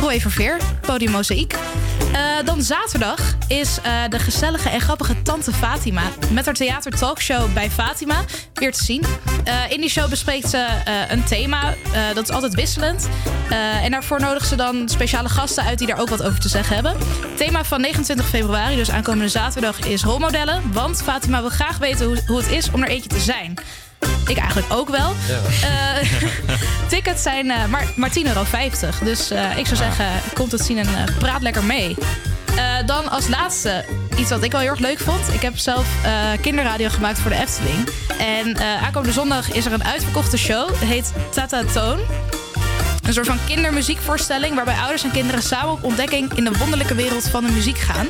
[0.00, 1.54] Roy Verveer, podium Mozaïek.
[2.12, 6.02] Eh, dan zaterdag is eh, de gezellige en grappige Tante Fatima...
[6.30, 8.24] met haar theater talkshow bij Fatima
[8.54, 9.04] weer te zien.
[9.44, 10.66] Eh, in die show bespreekt ze
[11.08, 11.74] een thema,
[12.14, 13.08] dat is altijd wisselend.
[13.82, 16.74] En daarvoor nodigen ze dan speciale gasten uit die daar ook wat over te zeggen
[16.74, 16.92] hebben.
[16.98, 20.72] Het thema van 29 februari, dus aankomende zaterdag, is rolmodellen.
[20.72, 23.54] Want Fatima wil graag weten hoe, hoe het is om er eentje te zijn.
[24.26, 25.12] Ik eigenlijk ook wel.
[25.62, 26.08] Eh,
[26.88, 28.44] tickets zijn eh, maar, maar 10,50 euro.
[29.04, 31.96] Dus eh, ik zou zeggen, komt het zien en praat lekker mee.
[32.86, 33.84] Dan als laatste
[34.16, 35.32] iets wat ik wel heel erg leuk vond.
[35.32, 35.86] Ik heb zelf
[36.40, 37.88] kinderradio gemaakt voor de Efteling.
[38.18, 40.68] En aankomende zondag is er een uitverkochte show.
[40.68, 41.98] Het heet Tata Toon.
[43.06, 47.28] Een soort van kindermuziekvoorstelling waarbij ouders en kinderen samen op ontdekking in de wonderlijke wereld
[47.28, 48.06] van de muziek gaan.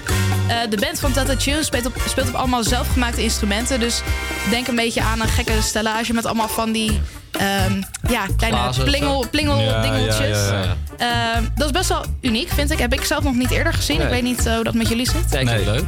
[0.48, 3.80] Eh, de band van Tata Tune speelt op, speelt op allemaal zelfgemaakte instrumenten.
[3.80, 4.02] Dus
[4.50, 7.00] denk een beetje aan een gekke stellage met allemaal van die
[7.30, 10.18] ehm, ja, kleine Glazen plingel, plingel Ja, dingeltjes.
[10.18, 10.62] ja, ja,
[10.98, 11.34] ja.
[11.34, 12.78] Ehm, dat is best wel uniek, vind ik.
[12.78, 13.96] Heb ik zelf nog niet eerder gezien.
[13.96, 14.06] Nee.
[14.06, 15.30] Ik weet niet eh, hoe dat met jullie zit.
[15.30, 15.84] Nee, vind het leuk.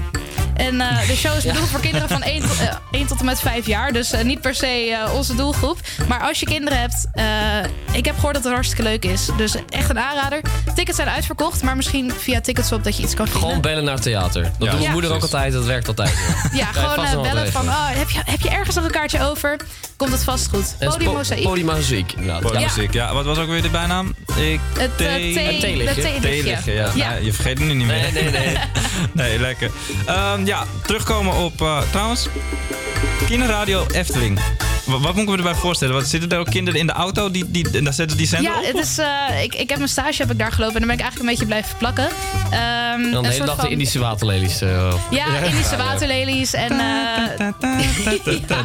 [0.55, 3.25] En eh, de show is bedoeld voor kinderen van 1 tot, eh, 1 tot en
[3.25, 3.93] met 5 jaar.
[3.93, 4.67] Dus eh, niet per se
[5.07, 5.79] eh, onze doelgroep.
[6.09, 7.25] Maar als je kinderen hebt, eh,
[7.93, 9.29] ik heb gehoord dat het hartstikke leuk is.
[9.37, 10.41] Dus echt een aanrader.
[10.75, 13.43] Tickets zijn uitverkocht, maar misschien via Ticketswap dat je iets kan vinden.
[13.45, 14.43] Gewoon bellen naar het theater.
[14.43, 14.77] Dat doet Ja.
[14.79, 16.15] mijn moeder ook altijd, dat werkt altijd.
[16.53, 19.57] Ja, gewoon eh, bellen van, oh, heb, je, heb je ergens nog een kaartje over?
[19.97, 20.77] Komt het vast goed.
[20.79, 22.06] Podium Mozaïek.
[22.41, 23.15] Podiummuziek, ja.
[23.15, 24.15] Wat was ook weer de bijnaam?
[24.37, 25.61] Ik Het, eh, thee- het
[26.21, 26.73] theelichtje.
[26.73, 26.91] ja.
[26.95, 27.11] Ja.
[27.13, 28.13] Nee, je vergeet het nu niet meer.
[28.13, 28.57] Nee, nee, nee.
[29.13, 29.71] nee, lekker.
[30.07, 31.61] Ehm, ja, terugkomen op...
[31.63, 32.29] eh, trouwens,
[33.27, 34.39] kinderradio Efteling.
[34.87, 35.95] Wat, wat moeten we erbij voorstellen?
[35.95, 38.51] Wat, zitten er ook kinderen in de auto die, die, en daar zetten die zender
[38.53, 38.65] Ja, op?
[38.67, 40.97] het is, eh, ik, ik heb mijn stage heb ik daar gelopen en dan ben
[40.99, 42.09] ik eigenlijk een beetje blijven plakken.
[42.51, 44.61] Ehm, En dan een de hele dag de Indische waterlelies.
[44.61, 44.95] eh.
[45.11, 46.71] Ja, Indische waterlelies en...
[46.73, 47.47] eh,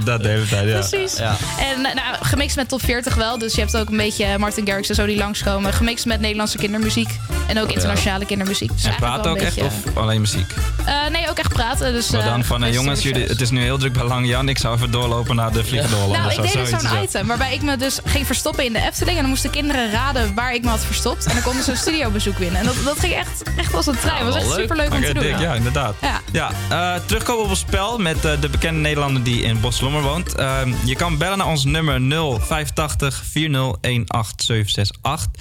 [0.05, 0.79] dat, de hele tijd, ja.
[0.87, 1.17] Precies.
[1.17, 1.35] Ja.
[1.73, 3.37] En nou, gemixt met top 40 wel.
[3.37, 5.73] Dus je hebt ook een beetje Martin Garrix en zo die langskomen.
[5.73, 7.09] Gemixt met Nederlandse kindermuziek.
[7.47, 8.71] En ook internationale kindermuziek.
[8.73, 10.53] Dus En praten ook echt of alleen muziek?
[10.85, 11.93] Eh, nee, ook echt praten.
[11.93, 14.49] Dus, Maar dan van, eh, jongens, jullie, het is nu heel druk bij Lang Jan.
[14.49, 16.10] Ik zou even doorlopen naar de Vliegendoorland.
[16.11, 17.01] Nou, ik deed dus zo'n ja.
[17.01, 19.15] item waarbij ik me dus ging verstoppen in de Efteling.
[19.15, 21.25] En dan moesten kinderen raden waar ik me had verstopt.
[21.25, 22.59] En dan konden ze een studiobezoek winnen.
[22.59, 24.25] En dat, dat ging echt, echt als een trein.
[24.25, 25.23] Het was echt super leuk om te doen.
[25.23, 25.95] dik, ja, inderdaad.
[26.01, 26.21] Ja.
[26.31, 30.35] Ja, eh, terugkomen op het spel met eh, de bekende Nederlander die in Boslommer woont.
[30.35, 35.31] Ehm, je kan bellen naar ons nummer 085 4018768.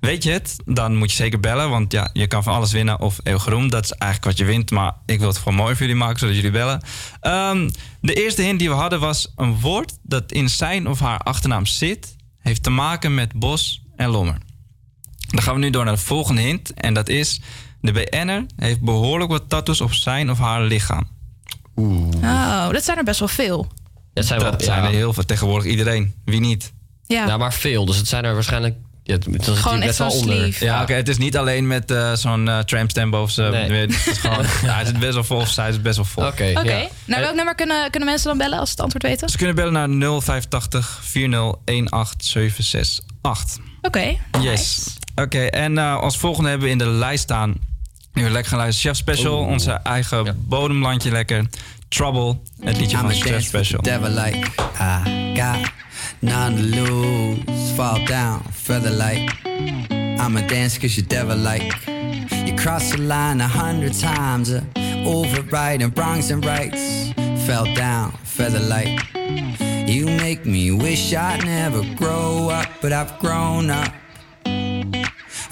[0.00, 0.56] Weet je het?
[0.64, 3.70] Dan moet je zeker bellen, want ja, je kan van alles winnen of eeuwig roem.
[3.70, 6.18] Dat is eigenlijk wat je wint, maar ik wil het gewoon mooi voor jullie maken,
[6.18, 6.80] zodat jullie bellen.
[7.20, 7.70] Ehm,
[8.00, 11.66] de eerste hint die we hadden was een woord dat in zijn of haar achternaam
[11.66, 14.38] zit, heeft te maken met bos en lommer.
[15.28, 16.74] Dan gaan we nu door naar de volgende hint.
[16.74, 17.40] En dat is...
[17.80, 21.08] De BN'er heeft behoorlijk wat tattoos op zijn of haar lichaam.
[21.74, 23.72] Oh, dat zijn er best wel veel.
[24.12, 24.88] Dat zijn, wel, Dat zijn ja.
[24.88, 25.24] er heel veel.
[25.24, 26.14] Tegenwoordig iedereen.
[26.24, 26.72] Wie niet?
[27.06, 27.26] Ja.
[27.26, 27.84] Ja, maar veel.
[27.84, 28.76] Dus het zijn er waarschijnlijk...
[29.10, 30.36] Ja, het- dan zit Gewoon echt best wel zo'n onder.
[30.36, 30.64] sleeve.
[30.64, 30.92] Ja, oké.
[30.92, 33.42] het is niet alleen met eh, zo'n trampstamp boven ze.
[33.42, 33.70] Nee.
[33.80, 35.36] Het is gewoon, ja, het is best wel vol.
[35.36, 36.26] Of zij is best wel vol.
[36.26, 36.52] Oké.
[36.56, 36.72] Oké.
[36.76, 36.88] ja.
[37.04, 39.28] Naar welk nummer kunnen, kunnen mensen dan bellen als ze het antwoord weten?
[39.28, 41.10] Ze kunnen bellen naar 085 4018768.
[43.82, 44.16] Oké.
[44.40, 44.84] Yes.
[45.14, 47.54] Oké, en eh, als volgende hebben we in de lijst staan...
[48.12, 48.94] Nu lekker gaan luisteren.
[48.94, 51.46] Chef Special, onze eigen bodemlandje lekker.
[51.88, 53.82] Trouble, het liedje van I'ma Chef Special.
[53.82, 54.46] devil like
[54.80, 55.70] I got
[56.22, 57.76] none to lose.
[57.76, 59.30] Fall down, feather like.
[59.46, 61.86] I'ma dance cause you devil like.
[62.46, 64.62] You crossed the line a hundred times uh,
[65.06, 67.12] Overriding wrongs and rights.
[67.46, 69.00] Fell down, feather like.
[69.88, 73.92] You make me wish I'd never grow up But I've grown up.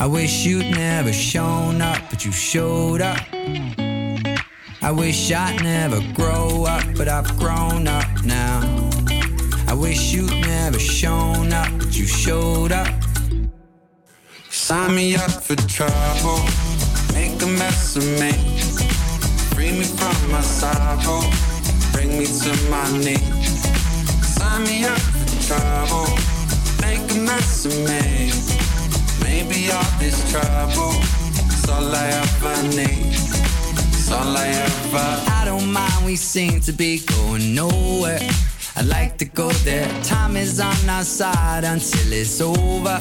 [0.00, 3.18] I wish you'd never shown up But you showed up.
[4.80, 8.87] I wish I'd never grow up, but I've grown up now.
[9.78, 12.88] I wish you'd never shown up, but you showed up.
[14.50, 16.42] Sign me up for trouble,
[17.14, 18.32] make a mess of me.
[19.54, 21.22] Free me from my sorrow,
[21.92, 23.62] bring me to my knees.
[24.26, 26.10] Sign me up for trouble,
[26.82, 28.32] make a mess of me.
[29.22, 30.90] Maybe all this trouble
[31.54, 33.14] is all I ever need.
[33.94, 38.18] It's all I ever I don't mind, we seem to be going nowhere.
[38.78, 39.88] I like to go there.
[40.04, 43.00] Time is on our side until it's over.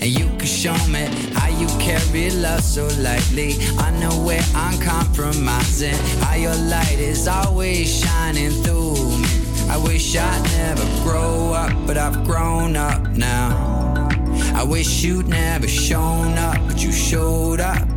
[0.00, 3.56] And you can show me how you carry love so lightly.
[3.78, 5.96] I know where I'm compromising.
[6.22, 9.26] How your light is always shining through me.
[9.68, 14.08] I wish I'd never grow up, but I've grown up now.
[14.54, 17.88] I wish you'd never shown up, but you showed up.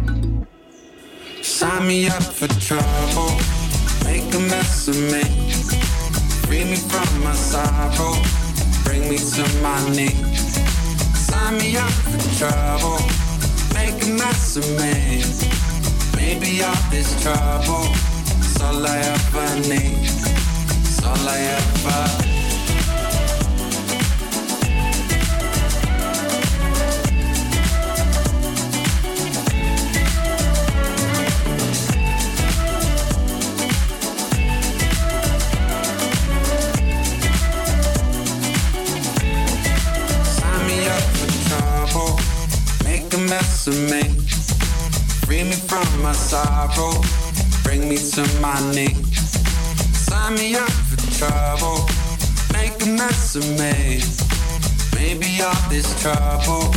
[1.44, 3.30] Sign me up for trouble,
[4.06, 5.81] make a mess of me.
[6.52, 8.14] Free me from my sorrow,
[8.84, 10.60] bring me to my knees.
[11.16, 13.00] Sign me up for trouble,
[13.74, 15.24] make a mess of me.
[16.18, 17.88] Maybe all this trouble
[18.42, 20.10] is all I ever need.
[20.84, 22.41] It's all I ever
[43.12, 44.04] make a mess of me.
[45.26, 47.02] Free me from my sorrow,
[47.64, 49.32] bring me to my knees.
[49.94, 51.90] Sign me up for trouble,
[52.54, 54.02] make a mess of me.
[54.96, 56.72] Maybe all this trouble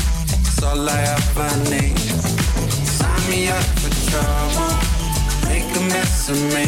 [0.48, 1.98] is all I ever need.
[1.98, 4.74] Sign me up for trouble,
[5.48, 6.66] make a mess of me.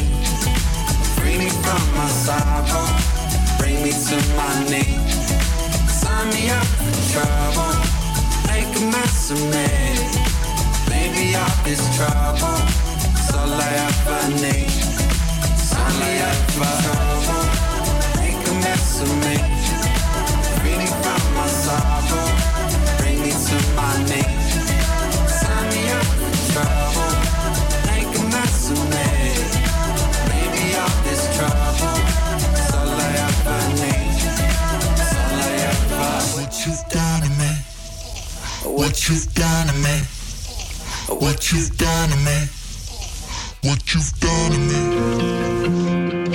[1.16, 2.86] Free me from my sorrow,
[3.58, 5.16] bring me to my knees.
[5.90, 7.95] Sign me up for trouble,
[8.76, 9.68] can mess of me.
[10.90, 12.60] Maybe all this trouble
[13.16, 14.70] is all I ever need.
[15.52, 17.44] It's all I ever trouble.
[18.20, 19.36] Make a mess of me.
[20.58, 22.26] Freely from my sorrow,
[22.98, 24.54] bring me to my knees.
[25.40, 25.82] Sign me
[26.52, 27.12] trouble.
[27.88, 29.06] Make a mess of me.
[31.04, 31.96] This trouble
[32.74, 34.20] all I ever need.
[35.00, 36.16] It's all I ever.
[36.66, 37.15] You die?
[39.08, 40.00] You've done to me.
[41.08, 42.46] What you've done to me.
[43.64, 46.25] What you've done to me.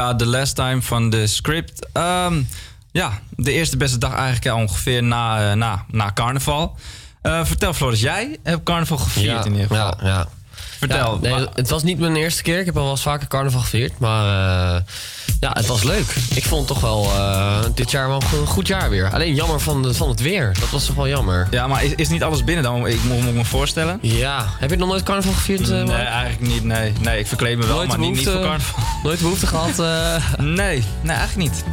[0.00, 1.86] Ja, The Last Time van de script.
[1.92, 2.42] Ehm,
[2.90, 6.76] ja, de eerste beste dag eigenlijk ongeveer na, eh, na, na carnaval.
[7.22, 9.94] Eh, vertel Floris, jij hebt carnaval gevierd Ja, in ieder geval.
[10.00, 10.28] ja, ja.
[10.78, 11.18] Vertel.
[11.22, 12.58] Ja, nee, het was niet mijn eerste keer.
[12.58, 13.98] Ik heb al wel eens vaker carnaval gevierd.
[13.98, 14.82] Maar eh,
[15.40, 16.14] ja, het was leuk.
[16.34, 19.10] Ik vond toch wel eh, dit jaar wel een goed jaar weer.
[19.12, 20.56] Alleen jammer van, de- van het weer.
[20.60, 21.46] Dat was toch wel jammer.
[21.50, 22.86] Ja, maar is, is niet alles binnen dan?
[22.86, 23.98] Ik moet, moet me voorstellen.
[24.02, 24.46] Ja.
[24.58, 25.70] Heb je nog nooit carnaval gevierd?
[25.70, 26.64] eh, Nee, eigenlijk niet.
[26.64, 28.82] Nee, nee ik verkleed me wel, Nooit maar niet, niet voor carnaval.
[29.02, 29.78] Nooit behoefte gehad?
[29.78, 30.16] eh?
[30.38, 31.64] Nee, nee, eigenlijk niet.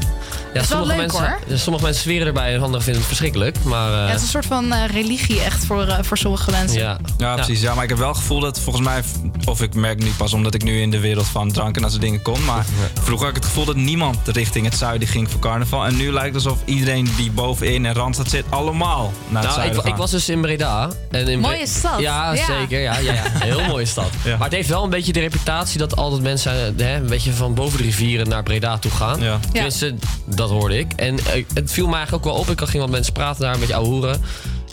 [0.53, 1.57] Ja, is wel sommige, leuk, mensen, hoor.
[1.57, 3.63] sommige mensen zweren erbij en anderen vinden het verschrikkelijk.
[3.63, 6.51] Maar eh, Ja, het is een soort van eh, religie echt voor, eh, voor sommige
[6.51, 6.79] mensen.
[6.79, 6.97] ja.
[7.17, 7.61] Ja, precies.
[7.61, 9.03] Ja, maar ik heb wel het gevoel dat volgens mij,
[9.45, 11.91] of ik merk nu pas omdat ik nu in de wereld van drank en dat
[11.91, 12.43] soort dingen kom.
[12.43, 12.65] Maar
[13.01, 15.85] vroeger had ik het gevoel dat niemand richting het zuiden ging voor carnaval.
[15.85, 19.53] En nu lijkt het alsof iedereen die bovenin en Randstad zit, allemaal naar het Nou,
[19.61, 20.89] zuiden ik, ik was dus in Breda.
[21.11, 21.99] En in Mooie Bre- stad.
[21.99, 22.45] Ja, Ja.
[22.45, 22.79] zeker.
[22.79, 23.23] Ja, ja, ja.
[23.33, 24.09] Heel mooie stad.
[24.25, 27.33] Maar het heeft wel een beetje de reputatie dat altijd mensen eh, hè, een beetje
[27.33, 29.21] van boven de rivieren naar Breda toe gaan.
[29.21, 29.39] Ja.
[29.51, 29.95] Tenminste,
[30.37, 30.93] dat hoorde ik.
[30.95, 32.49] En eh, het viel me eigenlijk ook wel op.
[32.49, 34.21] Ik ging wat mensen praten daar, een beetje ouwe hoeren.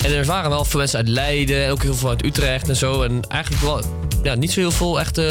[0.04, 3.02] En er waren wel veel mensen uit Leiden, ook heel veel uit Utrecht en zo.
[3.02, 3.82] En eigenlijk wel
[4.22, 5.22] ja, niet zo heel veel echte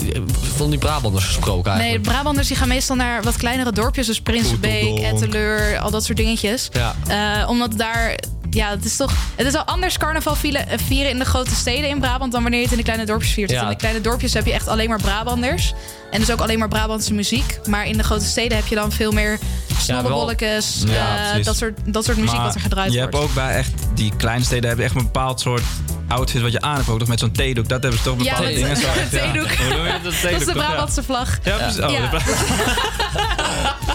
[0.00, 0.20] eh,
[0.56, 2.02] van die Brabanders gesproken Nee, de eigenlijk.
[2.02, 4.06] Brabanders die gaan meestal naar wat kleinere dorpjes.
[4.06, 5.22] Dus Prinsenbeek, Oeteldonk.
[5.22, 6.68] Etteleur, al dat soort dingetjes.
[6.72, 6.94] Ja.
[7.08, 8.18] Eh, omdat daar...
[8.50, 9.12] Ja, het is toch...
[9.34, 12.32] Het is al anders carnaval vieren, in de grote steden in Brabant...
[12.32, 13.50] dan wanneer je het in de kleine dorpjes viert.
[13.50, 13.62] Ja.
[13.62, 15.74] In de kleine dorpjes heb je echt alleen maar Brabanders.
[16.16, 17.58] En dus ook alleen maar Brabantse muziek.
[17.68, 19.38] Maar in de grote steden heb je dan veel meer
[19.78, 23.12] snollebolletjes, Ja, eh, dat, soort, dat soort muziek Maar wat er gedraaid je wordt.
[23.14, 25.62] hebt ook bij echt die kleine steden hebben echt een bepaald soort
[26.08, 26.88] outfit wat je aan hebt.
[26.88, 27.68] Ook nog met zo'n theedoek.
[27.68, 28.76] Dat hebben ze toch bepaalde dingen.
[28.76, 29.30] Zo echt, ja.
[29.32, 29.50] theedoek.
[29.50, 30.12] Je dat?
[30.12, 30.52] Is theedoek, de.
[30.52, 31.38] Brabantse vlag.
[31.42, 31.80] Ja, precies.
[31.80, 32.10] Oh, Ja.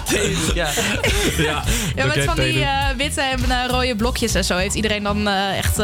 [0.10, 0.70] de ja.
[1.38, 1.64] ja,
[1.96, 2.62] Ja, met van die theedoek.
[2.64, 5.80] eh, witte en eh, rode blokjes en zo heeft iedereen dan echt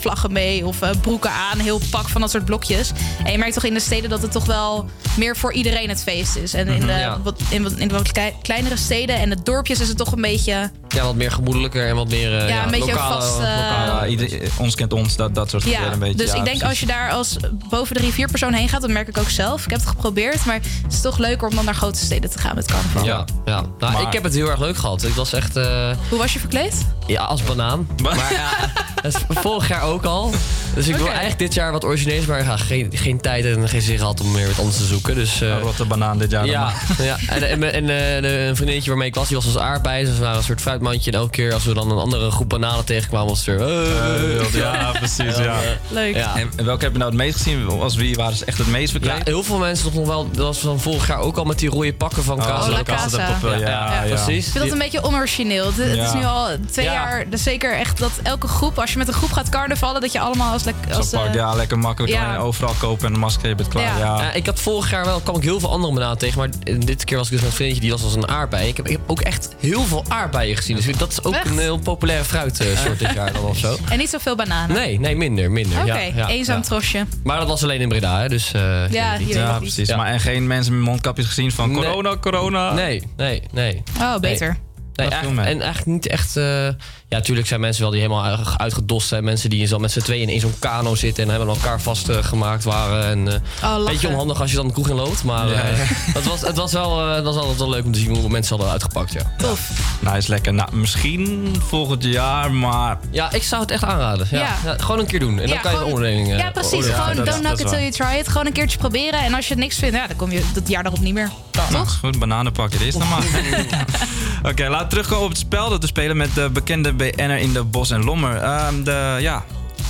[0.00, 2.92] vlaggen mee of broeken aan, heel pak van dat soort blokjes.
[3.24, 6.02] En je merkt toch in de steden dat het toch wel meer voor iedereen het
[6.02, 6.54] feest is.
[6.54, 7.20] En in Mhm, de, ja.
[7.22, 10.12] wat, in, wat, in de wat klei- kleinere steden en de dorpjes is het toch
[10.12, 10.70] een beetje...
[10.92, 14.40] Ja, wat meer gemoedelijker en wat meer eh, Ja, een beetje lokale, vast, eh, ieder-
[14.58, 16.14] ons kent ons, dat, dat soort Ja, een beetje.
[16.14, 16.62] dus ja, ik denk precies.
[16.68, 17.36] als je daar als
[17.68, 19.64] boven de rivier persoon heen gaat, dat merk ik ook zelf.
[19.64, 22.38] Ik heb het geprobeerd, maar het is toch leuker om dan naar grote steden te
[22.38, 23.04] gaan met carnaval.
[23.04, 23.62] Ja, ja.
[23.78, 25.02] Nou, ik heb het heel erg leuk gehad.
[25.04, 25.56] Ik was echt...
[25.56, 26.86] eh, Hoe was je verkleed?
[27.06, 27.86] Ja, als banaan.
[28.02, 28.50] Maar ja,
[29.02, 30.32] dat is vorig jaar ook al.
[30.74, 33.82] Dus ik wil eigenlijk dit jaar wat origineels, maar ja, geen, geen tijd en geen
[33.82, 35.14] zin gehad om weer wat anders te zoeken.
[35.14, 36.46] Dus, eh, rotte banaan dit jaar.
[36.46, 37.06] Ja, dan.
[37.06, 37.16] ja.
[37.28, 37.88] en, en, en
[38.24, 40.04] eh, een vriendinnetje waarmee ik was, die was als aardbei.
[40.04, 41.10] Dus we waren een soort fruitmandje.
[41.10, 43.68] En elke keer als we dan een andere groep bananen tegenkwamen, was het weer...
[43.68, 45.36] Eh, ja, precies.
[45.36, 45.56] Ja.
[45.88, 46.14] Leuk.
[46.14, 46.36] Ja.
[46.36, 47.68] En, welke heb je nou het meest gezien?
[47.68, 49.26] Als wie waren ze echt het meest Ja, verkleed?
[49.26, 50.28] heel veel mensen nog wel.
[50.30, 52.70] Dat was van vorig jaar ook al met die rode pakken van Oh, Casa.
[52.70, 53.30] La de Casa.
[53.32, 53.68] Papel, ja,
[54.04, 54.14] ja.
[54.14, 54.46] precies.
[54.46, 55.66] Ik vind dat een beetje onorigineel.
[55.66, 56.14] Het, het is Ja.
[56.14, 56.92] nu al twee Ja.
[56.92, 60.12] jaar, dus zeker echt dat elke groep, als je met een groep gaat carnavallen, dat
[60.12, 60.62] je allemaal als...
[60.94, 62.12] als pak, eh, ja, lekker makkelijk.
[62.12, 62.36] ja.
[62.36, 63.82] Overal kopen en een masker, je bent klaar.
[63.84, 63.98] Ja.
[63.98, 64.20] Ja.
[64.22, 66.38] Ja, ik had vorig jaar wel, kwam ik heel veel andere bananen tegen.
[66.38, 66.48] Maar
[66.78, 68.68] dit keer was ik dus met een vriendje, die was als een aardbei.
[68.68, 70.71] Ik heb, ik heb ook echt heel veel aardbeien gezien.
[70.74, 71.46] Dus dat is ook Echt?
[71.46, 73.76] een heel populaire fruitsoort dit jaar dan of zo.
[73.90, 74.76] En niet zoveel bananen.
[74.76, 75.78] Nee, nee, minder, minder.
[75.80, 76.62] Oké, ja, ja, eenzaam ja.
[76.62, 77.06] trosje.
[77.24, 78.52] Maar dat was alleen in Breda, hè, dus...
[78.52, 79.94] eh, Ja, hier precies.
[79.94, 81.82] Maar en geen mensen met mondkapjes gezien van Nee.
[81.82, 82.72] corona, corona.
[82.72, 83.82] Nee, nee, nee.
[84.00, 84.56] Oh, beter.
[84.94, 86.36] Nee, eigenlijk, en eigenlijk niet echt...
[86.36, 86.68] eh,
[87.12, 89.24] ja, natuurlijk zijn mensen wel die helemaal uit- uitgedost zijn.
[89.24, 91.22] Mensen die zo met z'n tweeën in zo'n kano zitten...
[91.24, 93.04] en hebben elkaar vastgemaakt waren.
[93.06, 95.24] En, eh, een beetje onhandig als je dan de kroeg in loopt.
[95.24, 95.84] Maar Ja, eh, ja.
[95.88, 98.28] het, was, het, was wel, eh, het was altijd wel leuk om te zien hoe
[98.28, 99.32] mensen hadden uitgepakt, ja.
[99.38, 99.70] Tof.
[100.00, 100.54] Nou, is lekker.
[100.54, 102.98] Nou, misschien volgend jaar, maar...
[103.10, 104.26] Ja, ik zou het echt aanraden.
[104.30, 104.38] Ja.
[104.38, 104.56] Ja.
[104.64, 105.38] Ja, gewoon een keer doen.
[105.40, 106.36] En dan Ja, kan je de gewoon- onderdeling...
[106.40, 106.70] Ja, precies.
[106.86, 108.28] Gewoon dat- don't dat knock it till you try it.
[108.28, 109.20] Gewoon een keertje proberen.
[109.20, 111.30] En als je het niks vindt, ja, dan kom je het jaar daarop niet meer.
[111.70, 112.78] Nou, is goed, bananen pakken.
[112.78, 113.22] Dit is nog maar.
[114.50, 117.52] Oké, laten we terugkomen op het spel dat we spelen met de bekende BN'er in
[117.52, 118.36] de Bos en Lommer.
[118.36, 119.44] Ehm, de, ja,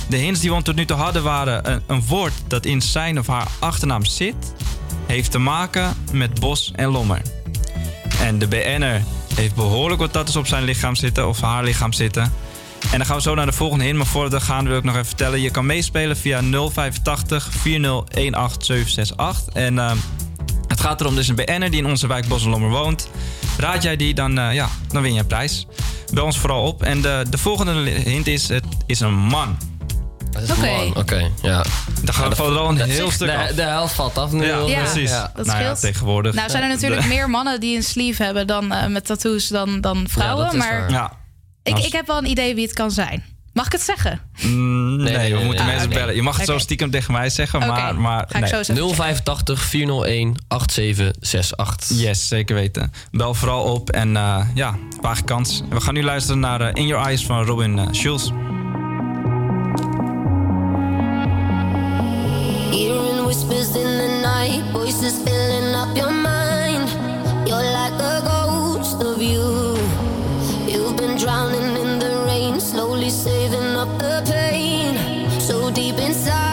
[0.09, 3.27] de hints die we tot nu toe hadden waren een, woord dat in zijn of
[3.27, 4.53] haar achternaam zit,
[5.05, 7.21] heeft te maken met Bos en Lommer.
[8.19, 9.03] En de BN'er
[9.35, 12.23] heeft behoorlijk wat tattoos op zijn lichaam zitten of haar lichaam zitten.
[12.91, 13.97] En dan gaan we zo naar de volgende hint.
[13.97, 15.41] Maar voordat we gaan wil ik nog even vertellen.
[15.41, 19.53] Je kan meespelen via 085 4018 768.
[19.53, 19.97] En ehm,
[20.83, 23.09] gaat erom, dus een BN'er die in onze wijk Bos en Lommer woont.
[23.57, 25.67] Raad jij die, dan, eh, ja, dan win je een prijs.
[26.13, 26.83] Bel ons vooral op.
[26.83, 29.57] En de, de volgende hint is, het is een man.
[30.31, 31.65] Dat is een man, Oké, ja.
[32.01, 33.47] Dan gaat er al een heel stuk de, af.
[33.47, 34.45] De helft valt af nu.
[34.45, 35.09] Ja, of- Ja, precies.
[35.35, 36.33] dat nou ja, tegenwoordig.
[36.33, 39.05] Nou zijn er eh, natuurlijk de- meer mannen die een sleeve hebben dan eh, met
[39.05, 40.43] tattoos dan, dan vrouwen.
[40.45, 40.91] dat is maar waar.
[40.91, 41.11] Ja.
[41.63, 43.23] ik, ik heb wel een idee wie het kan zijn.
[43.53, 44.21] Mag ik het zeggen?
[44.41, 45.73] Mm, nee, nee, we nee, moeten nee.
[45.73, 46.15] mensen Ah, bellen.
[46.15, 48.49] Je mag het zo stiekem tegen mij zeggen, maar, maar ga ik nee.
[48.49, 48.95] zo zeggen.
[48.95, 51.97] 085 401 8768.
[51.97, 52.91] Yes, zeker weten.
[53.11, 55.61] Bel vooral op en eh, ja, waag kans.
[55.69, 58.29] We gaan nu luisteren naar eh, In Your Eyes van Robin eh, Schulz.
[62.71, 66.89] Hearing whispers in the night, voices filling up your mind.
[67.45, 69.77] You're like a ghost of you.
[70.67, 73.42] You've been drowning in the rain, slowly saving
[73.99, 75.29] the pain.
[75.39, 76.52] So deep inside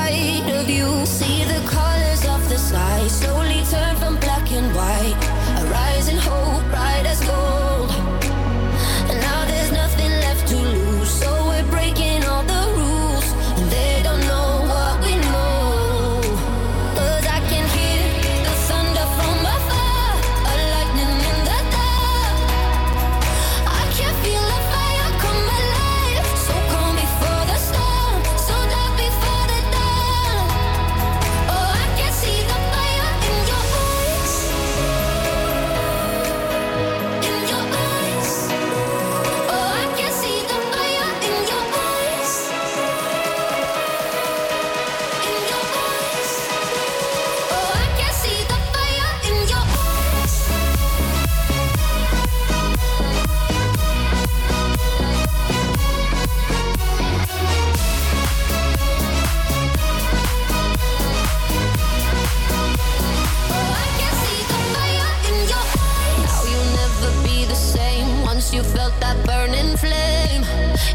[69.00, 70.42] that burning flame.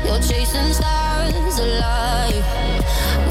[0.03, 2.45] You're chasing stars alive.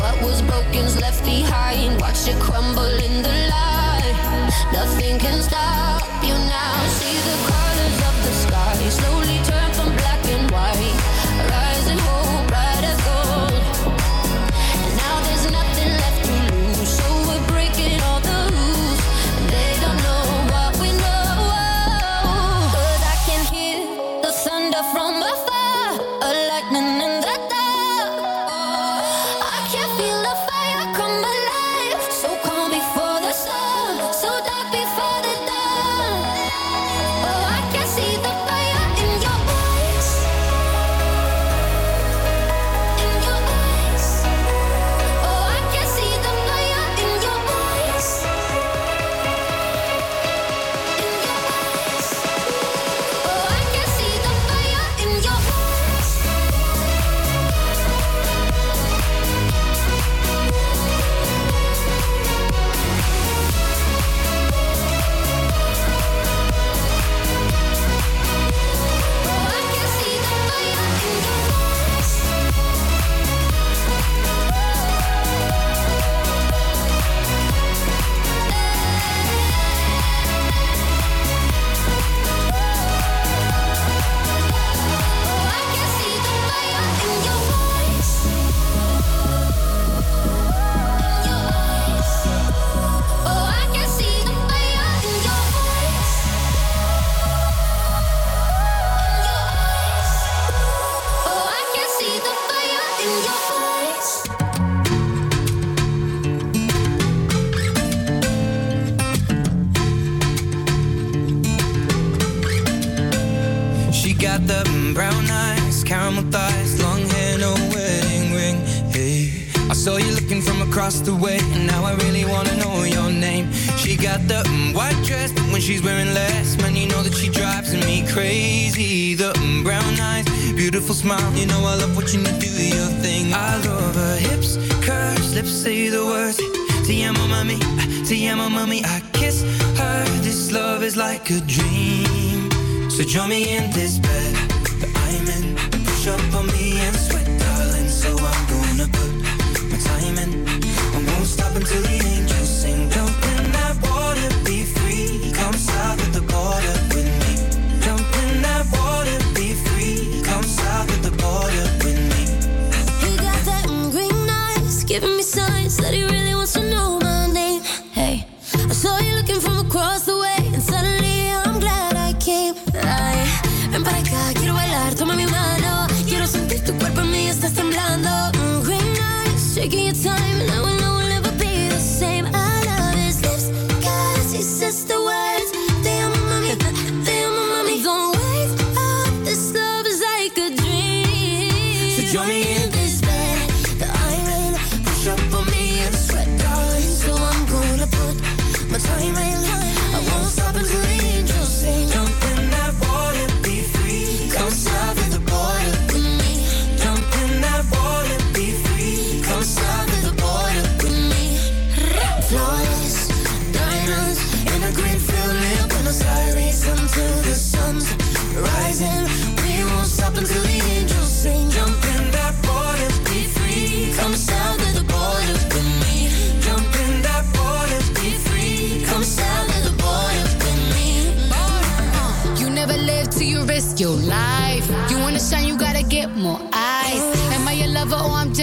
[0.00, 2.00] What was broken's left behind.
[2.00, 4.16] Watch it crumble in the light.
[4.72, 6.88] Nothing can stop you now.
[6.88, 7.63] See the colors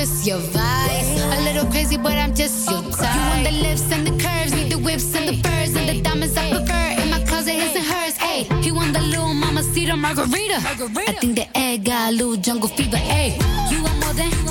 [0.01, 1.21] just your vice?
[1.37, 3.13] A little crazy, but I'm just your type.
[3.15, 6.01] You want the lips and the curves, need the whips and the furs and the
[6.01, 7.01] diamonds I prefer.
[7.01, 8.15] In my closet, his and hers.
[8.17, 10.57] Hey, he want the little mama cedar margarita.
[10.57, 12.97] I think the egg got a little jungle fever.
[12.97, 13.37] Hey,
[13.69, 14.45] you want more than, you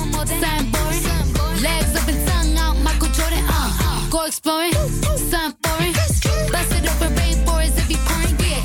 [0.71, 1.03] boring.
[1.65, 3.43] Legs up and tongue out, Michael Jordan.
[3.49, 4.71] Uh, go exploring,
[5.31, 5.93] something foreign.
[6.91, 7.97] Open, rainforest if you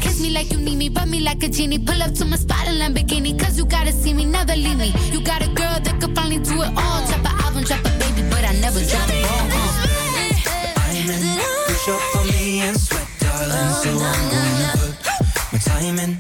[0.03, 1.79] kiss me like you need me, rub me like a genie.
[1.79, 4.95] Pull up to my spot in Lamborghini, cause you gotta see me, never leave me.
[5.11, 5.66] You got a girl
[6.17, 6.99] finally do it all.
[7.07, 9.47] Drop an album, drop a baby, but I never drop a ball.
[9.53, 9.77] Uh.
[10.83, 11.23] I'm in.
[11.69, 13.71] Push up on me and sweat, darling.
[13.83, 16.13] So I'm gonna put my time in.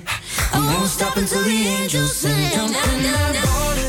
[0.52, 2.50] I won't stop until the angels sing.
[2.52, 3.85] Jump in that water,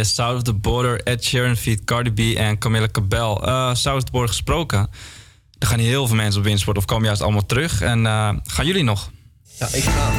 [0.00, 3.46] Yes, South of the Border, Ed Sheeran feat Cardi B en Camilla Cabel.
[3.46, 4.88] Eh South of the Border gesproken.
[5.58, 7.80] Er gaan heel veel mensen op winsport of komen juist allemaal terug.
[7.80, 9.10] En eh, gaan jullie nog?
[9.58, 10.10] Ja, ik ga.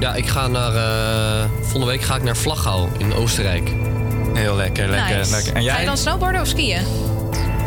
[0.00, 0.74] Ja, ik ga naar.
[0.74, 3.72] eh, volgende week ga ik naar Vlaghouw in Oostenrijk.
[4.34, 5.30] Heel lekker, lekker, Nice.
[5.30, 5.48] lekker.
[5.54, 5.84] En Ga je jij?
[5.84, 6.82] dan snowboarden of skiën?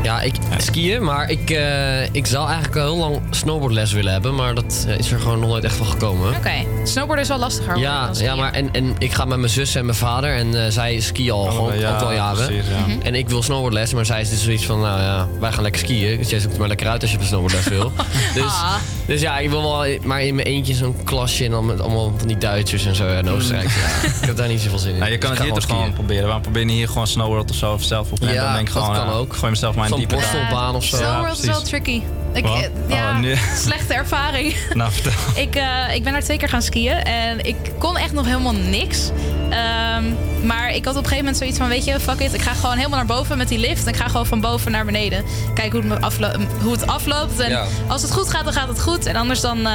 [0.04, 4.36] Ja, ik skiën, maar ik, eh, ik zou eigenlijk al heel lang snowboardles willen hebben.
[4.36, 6.36] Maar dat eh, is er gewoon nog nooit echt van gekomen.
[6.36, 6.52] Oké,
[6.84, 7.78] snowboarden is wel lastiger.
[7.78, 10.66] Ja, dan ja maar en, en ik ga met mijn zus en mijn vader en
[10.66, 12.46] eh, zij skiën al gewoon ja, ook wel jaren.
[12.46, 12.86] precies, ja.
[12.88, 13.02] Mhm.
[13.02, 15.82] En ik wil snowboardles, maar zij is dus zoiets van, nou ja, wij gaan lekker
[15.82, 16.18] skiën.
[16.18, 17.92] Dus jij zoekt maar lekker uit als je op een snowboardles wil.
[18.34, 18.74] dus, Ah.
[19.06, 22.14] dus ja, ik wil wel maar in mijn eentje zo'n klasje en dan met allemaal
[22.18, 23.70] van die Duitsers en zo en Oostenrijk.
[23.70, 24.98] Ja, ik heb daar niet zoveel zin in.
[24.98, 26.24] Ja, je kan Dus het hier toch gewoon proberen.
[26.24, 28.20] Waarom probeer je niet hier gewoon snowboard of zo of zelf op?
[28.22, 29.36] En Ja, dan denk ik dat gewoon, kan eh, ook.
[29.36, 30.96] Gooi mezelf maar Zo'n diepe borstelbaan of zo.
[30.98, 32.02] Snowworld is wel tricky.
[32.34, 32.58] Ik, Wat?
[32.58, 33.36] eh, ja, Oh, nee.
[33.66, 34.56] slechte ervaring.
[34.74, 35.12] Nou, vertel.
[35.44, 38.54] ik, eh, ik ben daar twee keer gaan skiën en ik kon echt nog helemaal
[38.56, 39.10] niks.
[39.50, 40.04] Ehm,
[40.46, 42.34] maar ik had op een gegeven moment zoiets van, weet je, fuck it.
[42.34, 43.84] Ik ga gewoon helemaal naar boven met die lift.
[43.86, 45.24] En ik ga gewoon van boven naar beneden.
[45.54, 46.32] Kijken hoe het, me aflo-
[46.62, 47.40] hoe het afloopt.
[47.40, 47.66] En Ja.
[47.88, 49.06] als het goed gaat, dan gaat het goed.
[49.06, 49.74] En anders dan, eh,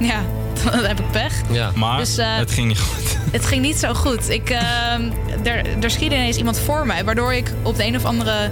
[0.00, 0.20] ja,
[0.70, 1.32] dan heb ik pech.
[1.50, 1.70] Ja.
[1.74, 3.16] Maar Dus, eh, het ging niet goed.
[3.32, 4.28] Het ging niet zo goed.
[4.30, 5.10] Ik, ehm,
[5.44, 8.50] er, er schiedde ineens iemand voor mij, waardoor ik op de een of andere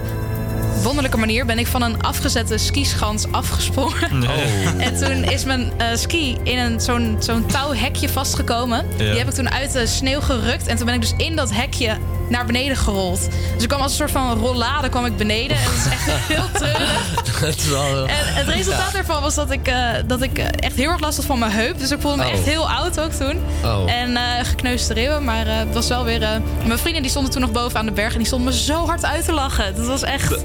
[0.81, 4.09] wonderlijke manier ben ik van een afgezette skischans afgesprongen.
[4.77, 8.85] En toen is mijn eh, ski in een, zo'n, zo'n touwhekje vastgekomen.
[8.91, 8.97] Ja.
[8.97, 10.67] Die heb ik toen uit de sneeuw gerukt.
[10.67, 11.97] En toen ben ik dus in dat hekje
[12.29, 13.19] naar beneden gerold.
[13.53, 15.57] Dus ik kwam als een soort van rollade kwam ik beneden.
[15.57, 17.11] En dat is echt heel treurig.
[17.57, 18.07] Is wel...
[18.07, 18.91] En het resultaat Ja.
[18.93, 21.51] daarvan was dat ik, eh, dat ik eh, echt heel erg last had van mijn
[21.51, 21.79] heup.
[21.79, 22.31] Dus ik voelde me Oh.
[22.31, 23.39] echt heel oud ook toen.
[23.63, 23.91] Oh.
[23.91, 25.23] En eh gekneusd schreeuwen.
[25.23, 26.21] Maar eh, het was wel weer...
[26.23, 26.29] eh,
[26.65, 28.11] mijn vrienden die stonden toen nog boven aan de berg.
[28.11, 29.75] En die stonden me zo hard uit te lachen.
[29.75, 30.35] Dat was echt...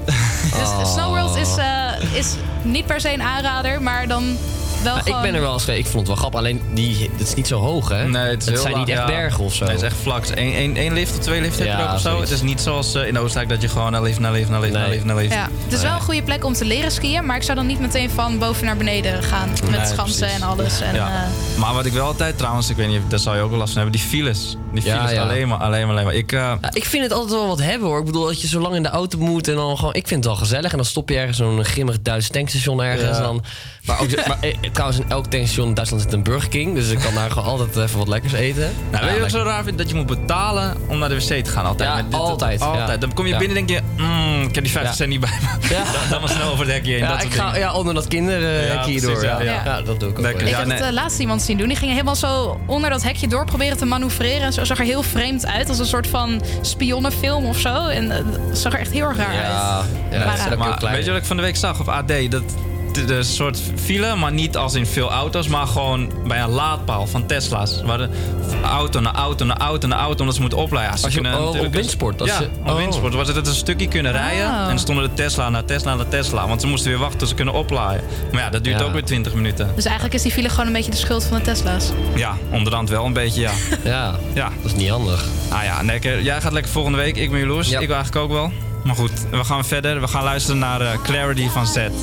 [0.43, 0.85] Dus Oh.
[0.93, 3.81] Snowworld is, eh, is niet per se een aanrader.
[3.81, 4.37] Maar dan
[4.83, 5.17] wel gewoon...
[5.17, 5.79] ik ben er wel eens geweest.
[5.85, 6.39] Ik vond het wel grappig.
[6.39, 8.07] Alleen, die, het is niet zo hoog, hè?
[8.07, 9.05] Nee, het is heel zijn laag, niet echt ja.
[9.05, 9.63] bergen of zo.
[9.65, 10.23] Nee, het is echt vlak.
[10.23, 12.09] Is één, één, lift of twee liften heb je ook of zo.
[12.09, 12.29] zoiets.
[12.29, 14.59] Het is niet zoals eh, in Oostenrijk dat je gewoon naar lift, naar lift, naar
[14.59, 15.33] lift, naar lift, naar lift.
[15.33, 17.25] Ja, het is wel een goede plek om te leren skiën.
[17.25, 19.49] Maar ik zou dan niet meteen van boven naar beneden gaan.
[19.49, 20.41] Met Nee, schansen precies.
[20.41, 20.81] en alles.
[20.81, 21.07] En, ja.
[21.23, 23.59] eh, Maar wat ik wel altijd trouwens, ik weet niet, daar zou je ook wel
[23.59, 24.57] last van hebben, die files.
[24.73, 25.21] Die files ja.
[25.21, 26.13] alleen maar, alleen maar, alleen maar.
[26.13, 27.99] Ik, eh, Ja, ik vind het altijd wel wat hebben hoor.
[27.99, 29.93] Ik bedoel, dat je zo lang in de auto moet en dan gewoon.
[29.93, 30.71] Ik vind het wel gezellig.
[30.71, 33.09] En dan stop je ergens zo'n grimmig Duits tankstation ergens.
[33.09, 33.15] Ja.
[33.15, 33.43] En dan,
[33.85, 34.37] maar, ook, maar
[34.73, 36.75] trouwens, in elk tankstation in Duitsland zit een Burger King.
[36.75, 38.61] Dus ik kan daar gewoon altijd even wat lekkers eten.
[38.61, 39.77] Nou, Ja, weet je wat ik zo raar vind?
[39.77, 41.65] Dat je moet betalen om naar de wc te gaan.
[41.65, 41.89] Altijd.
[41.89, 42.87] Ja, Met dit- altijd, altijd.
[42.89, 42.97] ja.
[42.97, 43.37] Dan kom je Ja.
[43.37, 44.97] binnen en denk je, mm, ik heb die 50 Ja.
[44.97, 45.67] cent niet bij me.
[45.75, 45.83] Ja.
[45.93, 46.99] Dan, dan maar snel over het hekje heen.
[47.01, 49.61] Ja, dat ik ga ja, onder dat kinderhekje precies, Ja, ja, ja.
[49.65, 49.81] ja.
[49.81, 50.39] dat doe ik ook Lekker.
[50.43, 50.49] wel.
[50.51, 51.67] Ik Ja, heb het eh, laatst iemand zien doen.
[51.67, 54.41] Die ging helemaal zo onder dat hekje door proberen te manoeuvreren.
[54.41, 55.69] En zo zag er heel vreemd uit.
[55.69, 57.87] Als een soort van spionnenfilm of zo.
[57.87, 58.17] En eh,
[58.49, 59.37] het zag er echt heel erg raar uit.
[59.37, 60.95] Ja, ja, Maar, dat is ook heel Maar klein.
[60.95, 62.11] weet je wat ik van de week zag op AD?
[62.29, 62.43] Dat
[62.99, 67.07] de, de soort file, maar niet als in veel auto's, maar gewoon bij een laadpaal
[67.07, 67.81] van Tesla's.
[67.81, 68.09] Waar de
[68.63, 71.65] auto naar auto naar auto naar auto, omdat ze moeten ze Als je- oh, natuurlijk-
[71.65, 72.75] op windsport, als ja, je- op oh.
[72.75, 73.13] windsport.
[73.13, 74.59] Was het het een stukje kunnen rijden Oh.
[74.61, 76.47] en dan stonden de Tesla naar Tesla naar Tesla.
[76.47, 78.03] Want ze moesten weer wachten tot ze kunnen oplaaien.
[78.31, 78.85] Maar ja, dat duurt Ja.
[78.85, 79.71] ook weer 20 minuten.
[79.75, 81.89] Dus eigenlijk is die file gewoon een beetje de schuld van de Tesla's.
[82.15, 83.51] Ja, onderhand wel een beetje, ja.
[83.83, 84.49] Ja, ja.
[84.61, 85.25] dat is niet handig.
[85.49, 86.21] Ah ja, lekker.
[86.21, 87.15] Jij gaat lekker volgende week.
[87.17, 87.69] Ik ben jaloers.
[87.69, 87.79] Ja.
[87.79, 88.51] Ik wil eigenlijk ook wel.
[88.83, 90.01] Maar goed, we gaan verder.
[90.01, 91.93] We gaan luisteren naar eh, Clarity van Zed.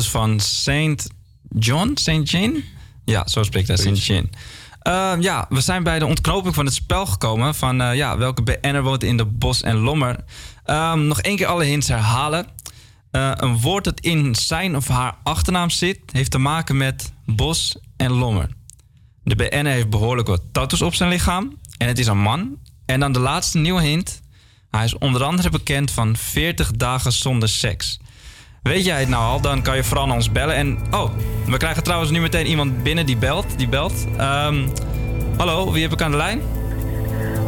[0.00, 1.08] Van Saint
[1.58, 1.90] John?
[1.94, 2.62] Saint Jane?
[3.04, 4.28] Ja, zo spreekt hij, Saint Jane.
[4.82, 7.54] Ehm, ja, we zijn bij de ontknoping van het spel gekomen.
[7.54, 10.24] Van eh, ja, welke BN'er woont in de Bos en Lommer.
[10.64, 12.46] Ehm, nog één keer alle hints herhalen.
[13.10, 15.98] Eh, een woord dat in zijn of haar achternaam zit...
[16.12, 18.48] heeft te maken met Bos en Lommer.
[19.24, 21.58] De BN'er heeft behoorlijk wat tattoos op zijn lichaam.
[21.78, 22.56] En het is een man.
[22.86, 24.22] En dan de laatste nieuwe hint.
[24.70, 28.00] Hij is onder andere bekend van 40 dagen zonder seks.
[28.62, 30.54] Weet jij het nou al, dan kan je vooral naar ons bellen.
[30.54, 31.10] En oh,
[31.46, 33.46] we krijgen trouwens nu meteen iemand binnen die belt.
[33.56, 34.06] Die belt.
[34.18, 34.66] Ehm,
[35.36, 36.40] hallo, wie heb ik aan de lijn?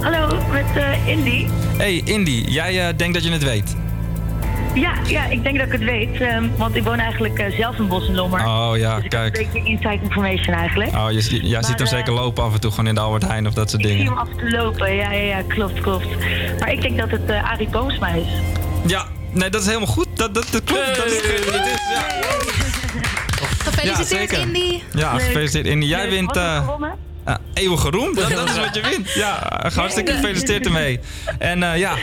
[0.01, 1.47] Hallo, met eh, Indy.
[1.77, 3.77] Hey Indy, jij eh, denkt dat je het weet.
[4.75, 6.21] Ja, ja, ik denk dat ik het weet.
[6.21, 8.41] ehm, want ik woon eigenlijk eh, zelf in Bos en Lommer.
[8.47, 9.37] Oh ja, dus ik heb kijk.
[9.37, 10.95] een beetje inside information eigenlijk.
[10.95, 13.27] Oh, je, jij Maar, ziet hem zeker lopen af en toe gewoon in de Albert
[13.27, 14.13] Heijn of dat soort Ik zie dingen.
[14.13, 16.07] hem af en toe lopen, ja, ja, ja, klopt, klopt.
[16.59, 18.27] Maar ik denk dat het Arie Boomsma is.
[18.87, 19.05] Ja,
[19.35, 20.07] nee, dat is helemaal goed.
[20.15, 20.97] Dat, dat, dat klopt.
[20.97, 21.21] Dat is.
[21.95, 22.07] Ja.
[23.65, 24.39] Gefeliciteerd, zeker.
[24.39, 24.81] Indy.
[24.95, 25.87] Ja, gefeliciteerd Indy.
[25.87, 26.95] Jij wint eh, gewonnen?
[27.25, 28.15] eh, eeuwige roem.
[28.15, 29.13] Dat, dat is wat je wint.
[29.13, 31.01] Ja, hartstikke gefeliciteerd ermee.
[31.39, 31.95] En eh, ja,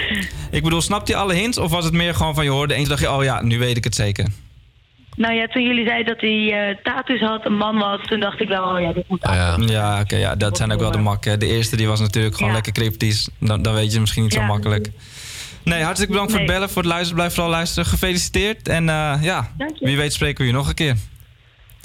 [0.52, 1.58] ik bedoel, snapte je alle hints?
[1.58, 3.78] Of was het meer gewoon van je hoorde eens dacht je, oh ja, nu weet
[3.78, 4.26] ik het zeker.
[5.16, 8.42] Nou ja, toen jullie zeiden dat hij eh tattoos had, een man was, toen dacht
[8.42, 10.98] ik wel, oh ja, dit moet Ja, ja oké, ja, dat zijn ook wel de
[10.98, 11.40] makken.
[11.40, 12.54] De eerste die was natuurlijk gewoon Ja.
[12.56, 13.30] lekker cryptisch.
[13.40, 14.46] Dan, dan weet je het misschien niet zo Ja.
[14.46, 14.90] makkelijk.
[15.64, 17.16] Nee, hartstikke bedankt voor het bellen, voor het luisteren.
[17.16, 17.86] Blijf vooral luisteren.
[17.86, 18.68] Gefeliciteerd.
[18.68, 20.96] En eh, ja, wie weet spreken we je nog een keer.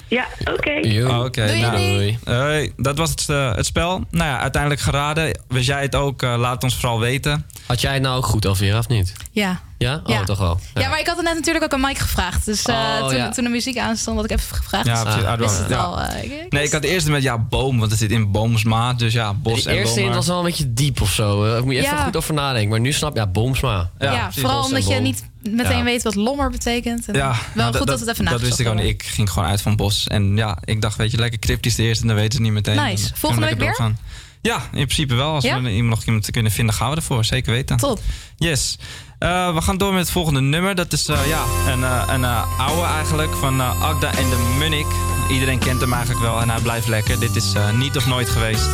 [0.09, 1.05] Ja, oké.
[1.07, 1.77] Oh, Oké, Doei, nou,
[2.25, 2.73] doei.
[2.77, 4.03] Dat was het, eh, het spel.
[4.11, 5.39] Nou ja, uiteindelijk geraden.
[5.47, 6.21] Wist jij het ook?
[6.23, 7.45] Eh, laat het ons vooral weten.
[7.65, 9.13] Had jij het nou ook goed, Alvera, of niet?
[9.31, 9.59] Ja.
[9.77, 9.95] Ja?
[10.03, 10.23] Oh, Ja.
[10.23, 10.59] toch wel.
[10.73, 10.89] Ja.
[10.89, 12.45] maar ik had het net natuurlijk ook aan Mike gevraagd.
[12.45, 13.29] Dus eh, Oh, toen, ja.
[13.29, 14.85] toen de muziek aanstond, had ik even gevraagd.
[14.85, 15.21] Ja, Dus precies.
[15.21, 15.77] ik Ah, wist het ja.
[15.77, 15.99] al.
[16.01, 18.93] eh, ik- ik- Nee, ik had eerst met ja, boom, want het zit in Boomsma.
[18.93, 20.03] Dus ja, bos De en eerste boom.
[20.03, 21.45] hint was wel een beetje diep of zo.
[21.51, 22.03] Daar moet je even Ja.
[22.03, 22.69] goed over nadenken.
[22.69, 23.89] Maar nu snap je, ja, Boomsma.
[23.99, 25.83] ja, vooral omdat je niet meteen Ja.
[25.83, 27.05] weet wat lommer betekent.
[27.07, 28.85] En Ja, wel nou, goed dat, het even Dat wist ik ook niet.
[28.85, 30.07] Ik ging gewoon uit van bos.
[30.07, 32.01] En ja, ik dacht, weet je, lekker cryptisch de eerste.
[32.01, 32.75] En dan weten ze niet meteen.
[32.75, 33.09] Nice.
[33.15, 33.65] Volgende week weer?
[33.67, 33.97] doorgaan.
[34.41, 35.33] Ja, in principe wel.
[35.33, 35.61] Als Ja?
[35.61, 37.25] we iemand nog iemand kunnen vinden, gaan we ervoor.
[37.25, 37.77] Zeker weten.
[37.77, 37.99] Top.
[38.37, 38.77] Yes.
[39.19, 40.75] Eh, we gaan door met het volgende nummer.
[40.75, 42.25] Dat is eh, ja, een, eh, een
[42.57, 44.85] oude eigenlijk van Agda en de Munnik.
[45.31, 47.19] Iedereen kent hem eigenlijk wel en hij blijft lekker.
[47.19, 48.67] Dit is niet of nooit geweest.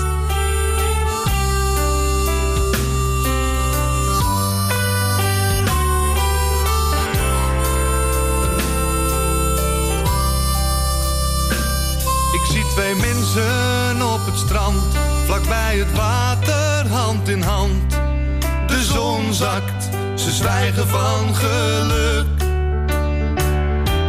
[14.13, 14.83] Op het strand,
[15.25, 17.91] vlakbij het water, hand in hand.
[18.67, 22.27] De zon zakt, ze zwijgen van geluk.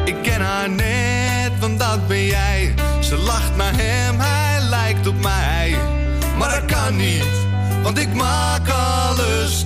[0.05, 2.75] Ik ken haar net, want dat ben jij.
[3.01, 5.77] Ze lacht naar hem, hij lijkt op mij.
[6.39, 7.47] Maar dat kan niet,
[7.83, 9.64] want ik maak alles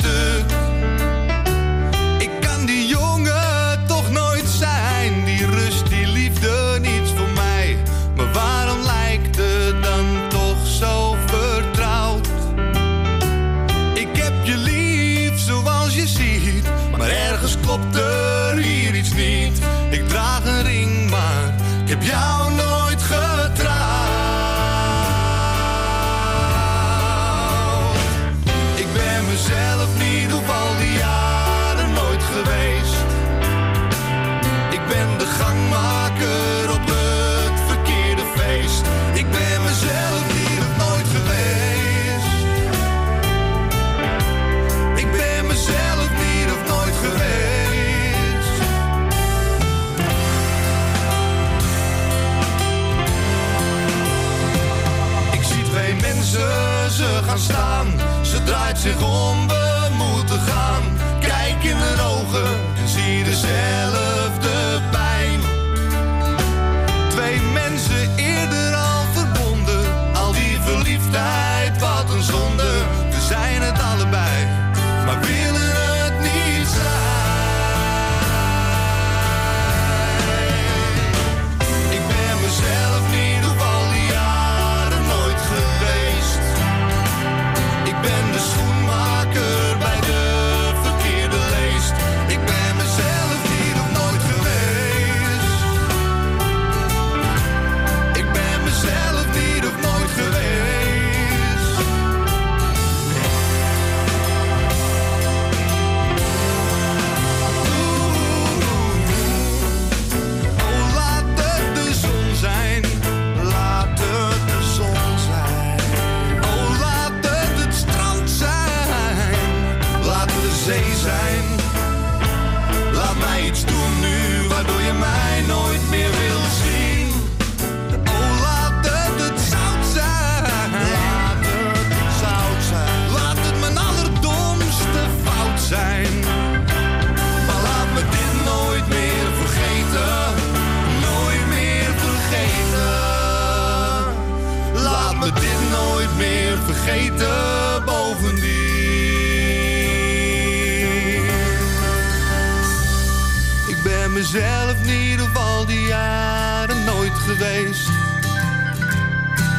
[17.48, 19.58] ergens klopt er hier iets niet.
[19.90, 21.54] Ik draag een ring, maar
[21.84, 22.47] ik heb jou
[58.88, 59.47] zich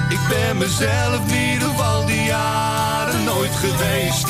[0.10, 4.29] Ik ben mezelf in ieder geval die jaren nooit geweest.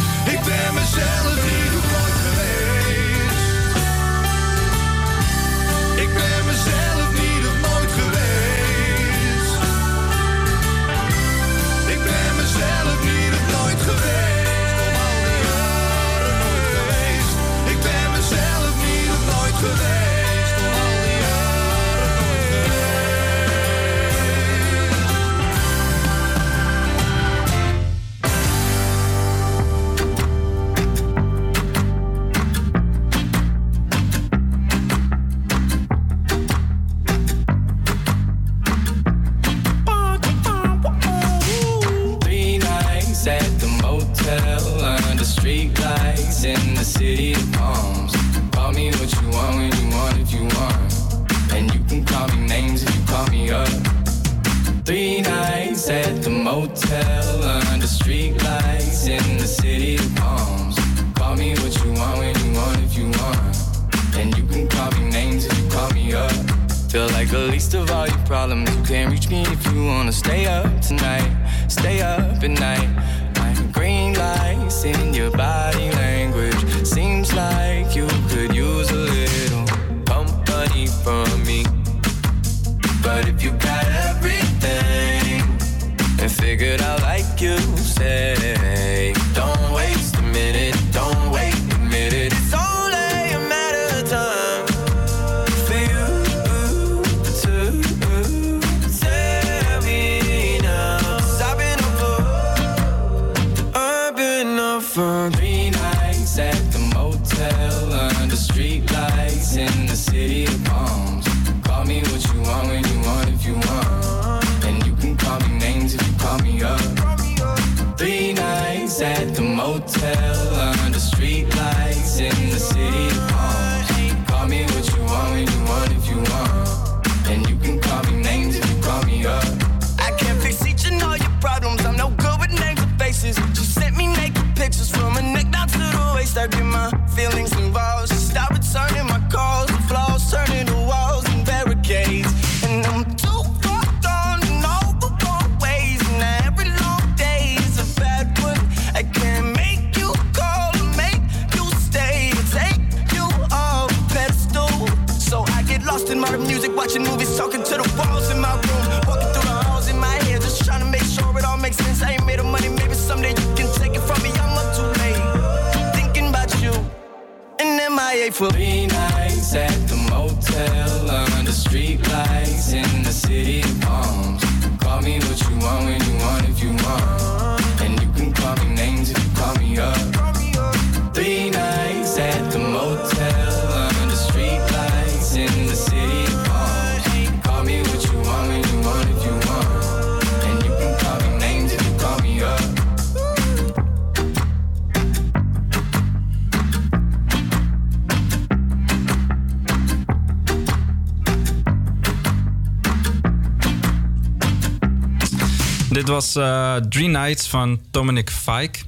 [206.39, 208.79] Was eh Three Nights van Dominic Fike.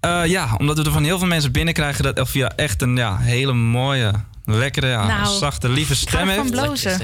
[0.00, 3.16] Eh, ja, omdat we er van heel veel mensen binnenkrijgen dat Elvira echt een ja,
[3.18, 4.12] hele mooie,
[4.44, 6.50] lekkere, ja, Nou, zachte, lieve stem heeft.
[6.50, 7.00] blozen.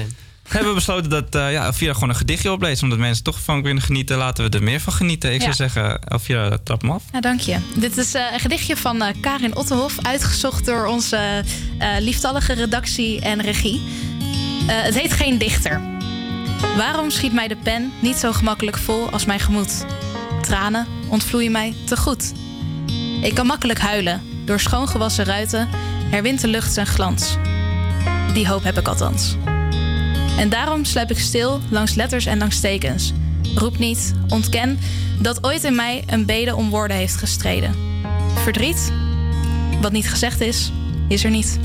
[0.47, 2.83] Hebben we besloten dat eh, ja, Elvira gewoon een gedichtje opleest.
[2.83, 4.17] Omdat mensen toch van kunnen genieten.
[4.17, 5.29] Laten we er meer van genieten.
[5.33, 5.43] Ik Ja.
[5.43, 7.03] zou zeggen, Elvira, trap hem af.
[7.13, 7.57] Ja, dank je.
[7.75, 11.43] Dit is eh, een gedichtje van eh, Karin Ottenhof, uitgezocht door onze
[11.79, 13.81] eh, lieftallige redactie en regie.
[14.67, 15.81] Eh, het heet Geen Dichter.
[16.75, 19.85] Waarom schiet mij de pen niet zo gemakkelijk vol als mijn gemoed?
[20.41, 22.33] Tranen ontvloeien mij te goed.
[23.21, 24.21] Ik kan makkelijk huilen.
[24.45, 25.69] Door schoongewassen ruiten
[26.09, 27.37] herwint de lucht zijn glans.
[28.33, 29.35] Die hoop heb ik althans.
[30.37, 33.13] En daarom sluip ik stil langs letters en langs tekens.
[33.55, 34.79] Roep niet, ontken
[35.19, 37.75] dat ooit in mij een bede om woorden heeft gestreden.
[38.43, 38.91] Verdriet,
[39.81, 40.71] wat niet gezegd is,
[41.07, 41.59] is er niet.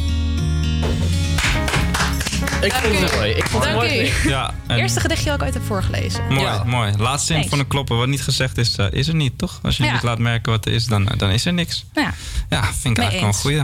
[2.62, 3.30] Ik vond het mooi.
[3.30, 4.12] Ik vond het Dank mooi.
[4.24, 4.28] u.
[4.28, 6.32] Ja, en- Eerste gedichtje dat ik ooit heb voorgelezen.
[6.32, 6.92] Mooi, mooi.
[6.96, 7.48] Laatste zin Thanks.
[7.50, 7.96] van een kloppen.
[7.96, 9.58] Wat niet gezegd is, eh, is er niet, toch?
[9.62, 9.92] Als je Ja.
[9.92, 11.84] niet laat merken wat er is, dan, dan is er niks.
[11.94, 12.14] Ja,
[12.50, 13.60] Ja, vind ik Mee eigenlijk wel een goeie.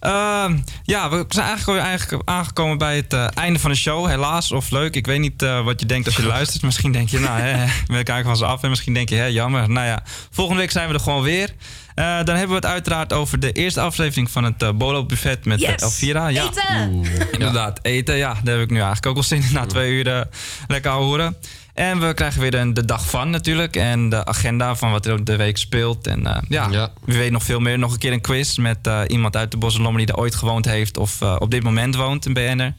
[0.00, 4.06] Ehm, ja, we zijn eigenlijk alweer eigenlijk aangekomen bij het eh, einde van de show.
[4.08, 4.94] Helaas, of leuk.
[4.94, 6.62] Ik weet niet eh, wat je denkt als je luistert.
[6.62, 8.62] Misschien denk je, nou, hè, we kijken van ze af.
[8.62, 9.70] En misschien denk je, hè, jammer.
[9.70, 11.54] Nou ja, volgende week zijn we er gewoon weer.
[11.94, 15.44] Eh, dan hebben we het uiteraard over de eerste aflevering van het eh, Bolo Buffet
[15.44, 15.82] met eh, Yes!
[15.82, 16.28] Elvira.
[16.28, 16.44] Ja.
[16.44, 17.02] Eten!
[17.32, 18.16] Inderdaad, eten.
[18.16, 20.26] Ja, daar heb ik nu eigenlijk ook al zin in na twee uur
[20.66, 21.36] lekker horen.
[21.74, 23.76] En we krijgen weer de, de dag van natuurlijk.
[23.76, 26.06] En de agenda van wat er op de week speelt.
[26.06, 27.78] En eh, ja, wie weet nog veel meer.
[27.78, 30.64] Nog een keer een quiz met eh, iemand uit de Bosselommer die er ooit gewoond
[30.64, 30.96] heeft.
[30.96, 32.74] Of eh, op dit moment woont, een BN'er.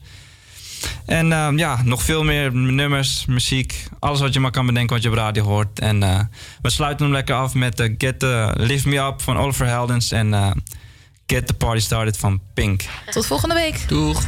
[1.06, 3.88] En eh, ja, nog veel meer nummers, muziek.
[4.00, 5.80] Alles wat je maar kan bedenken wat je op radio hoort.
[5.80, 6.20] En eh,
[6.62, 10.12] we sluiten hem lekker af met eh, Get the Lift Me Up van Oliver Heldens.
[10.12, 10.52] En eh,
[11.28, 12.84] Get the Party Started van Pink.
[13.12, 13.84] Tot volgende week.
[13.88, 14.24] Doeg.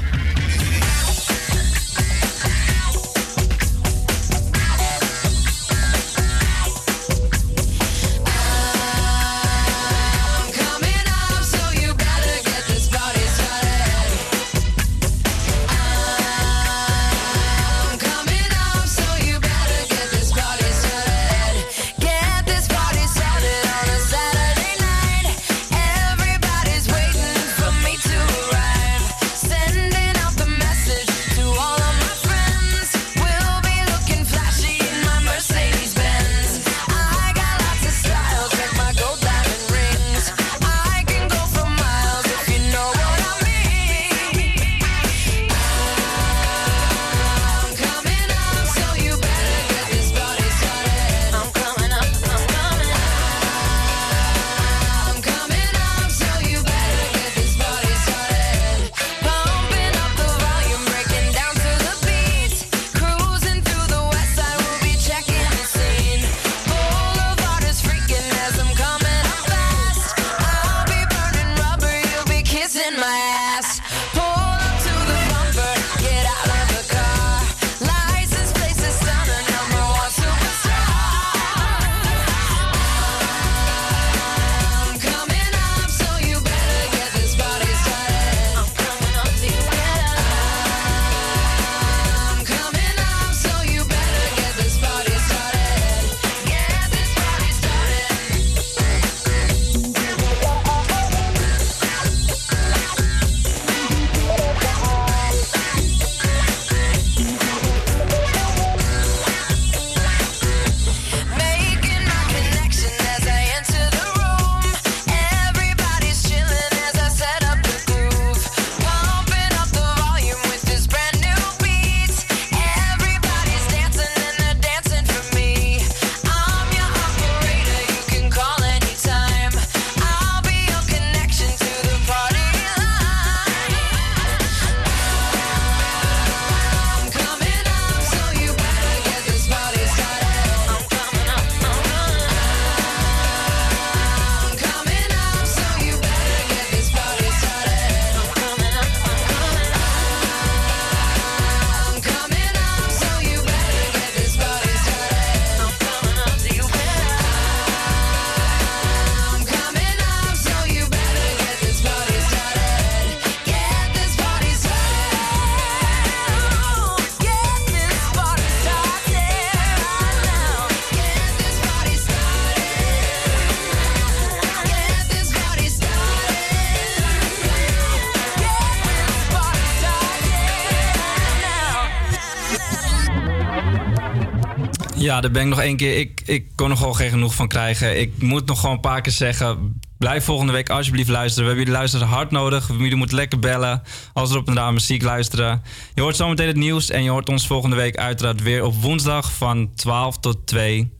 [185.15, 185.97] Ja, daar ben ik nog één keer.
[185.97, 187.99] Ik, ik kon er gewoon geen genoeg van krijgen.
[187.99, 189.79] Ik moet nog gewoon een paar keer zeggen.
[189.97, 191.43] Blijf volgende week alsjeblieft luisteren.
[191.43, 192.67] We hebben jullie luisteren hard nodig.
[192.67, 193.81] Jullie moeten lekker bellen.
[194.13, 195.61] Als er op en daar muziek luisteren.
[195.93, 196.89] Je hoort zometeen het nieuws.
[196.89, 200.91] En je hoort ons volgende week uiteraard weer op woensdag van 12 tot 2.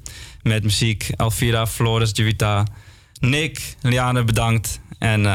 [0.41, 1.09] Met muziek.
[1.15, 2.65] Elvira, Floris, Juvita,
[3.19, 4.79] Nick, Liane, bedankt.
[4.99, 5.33] En eh,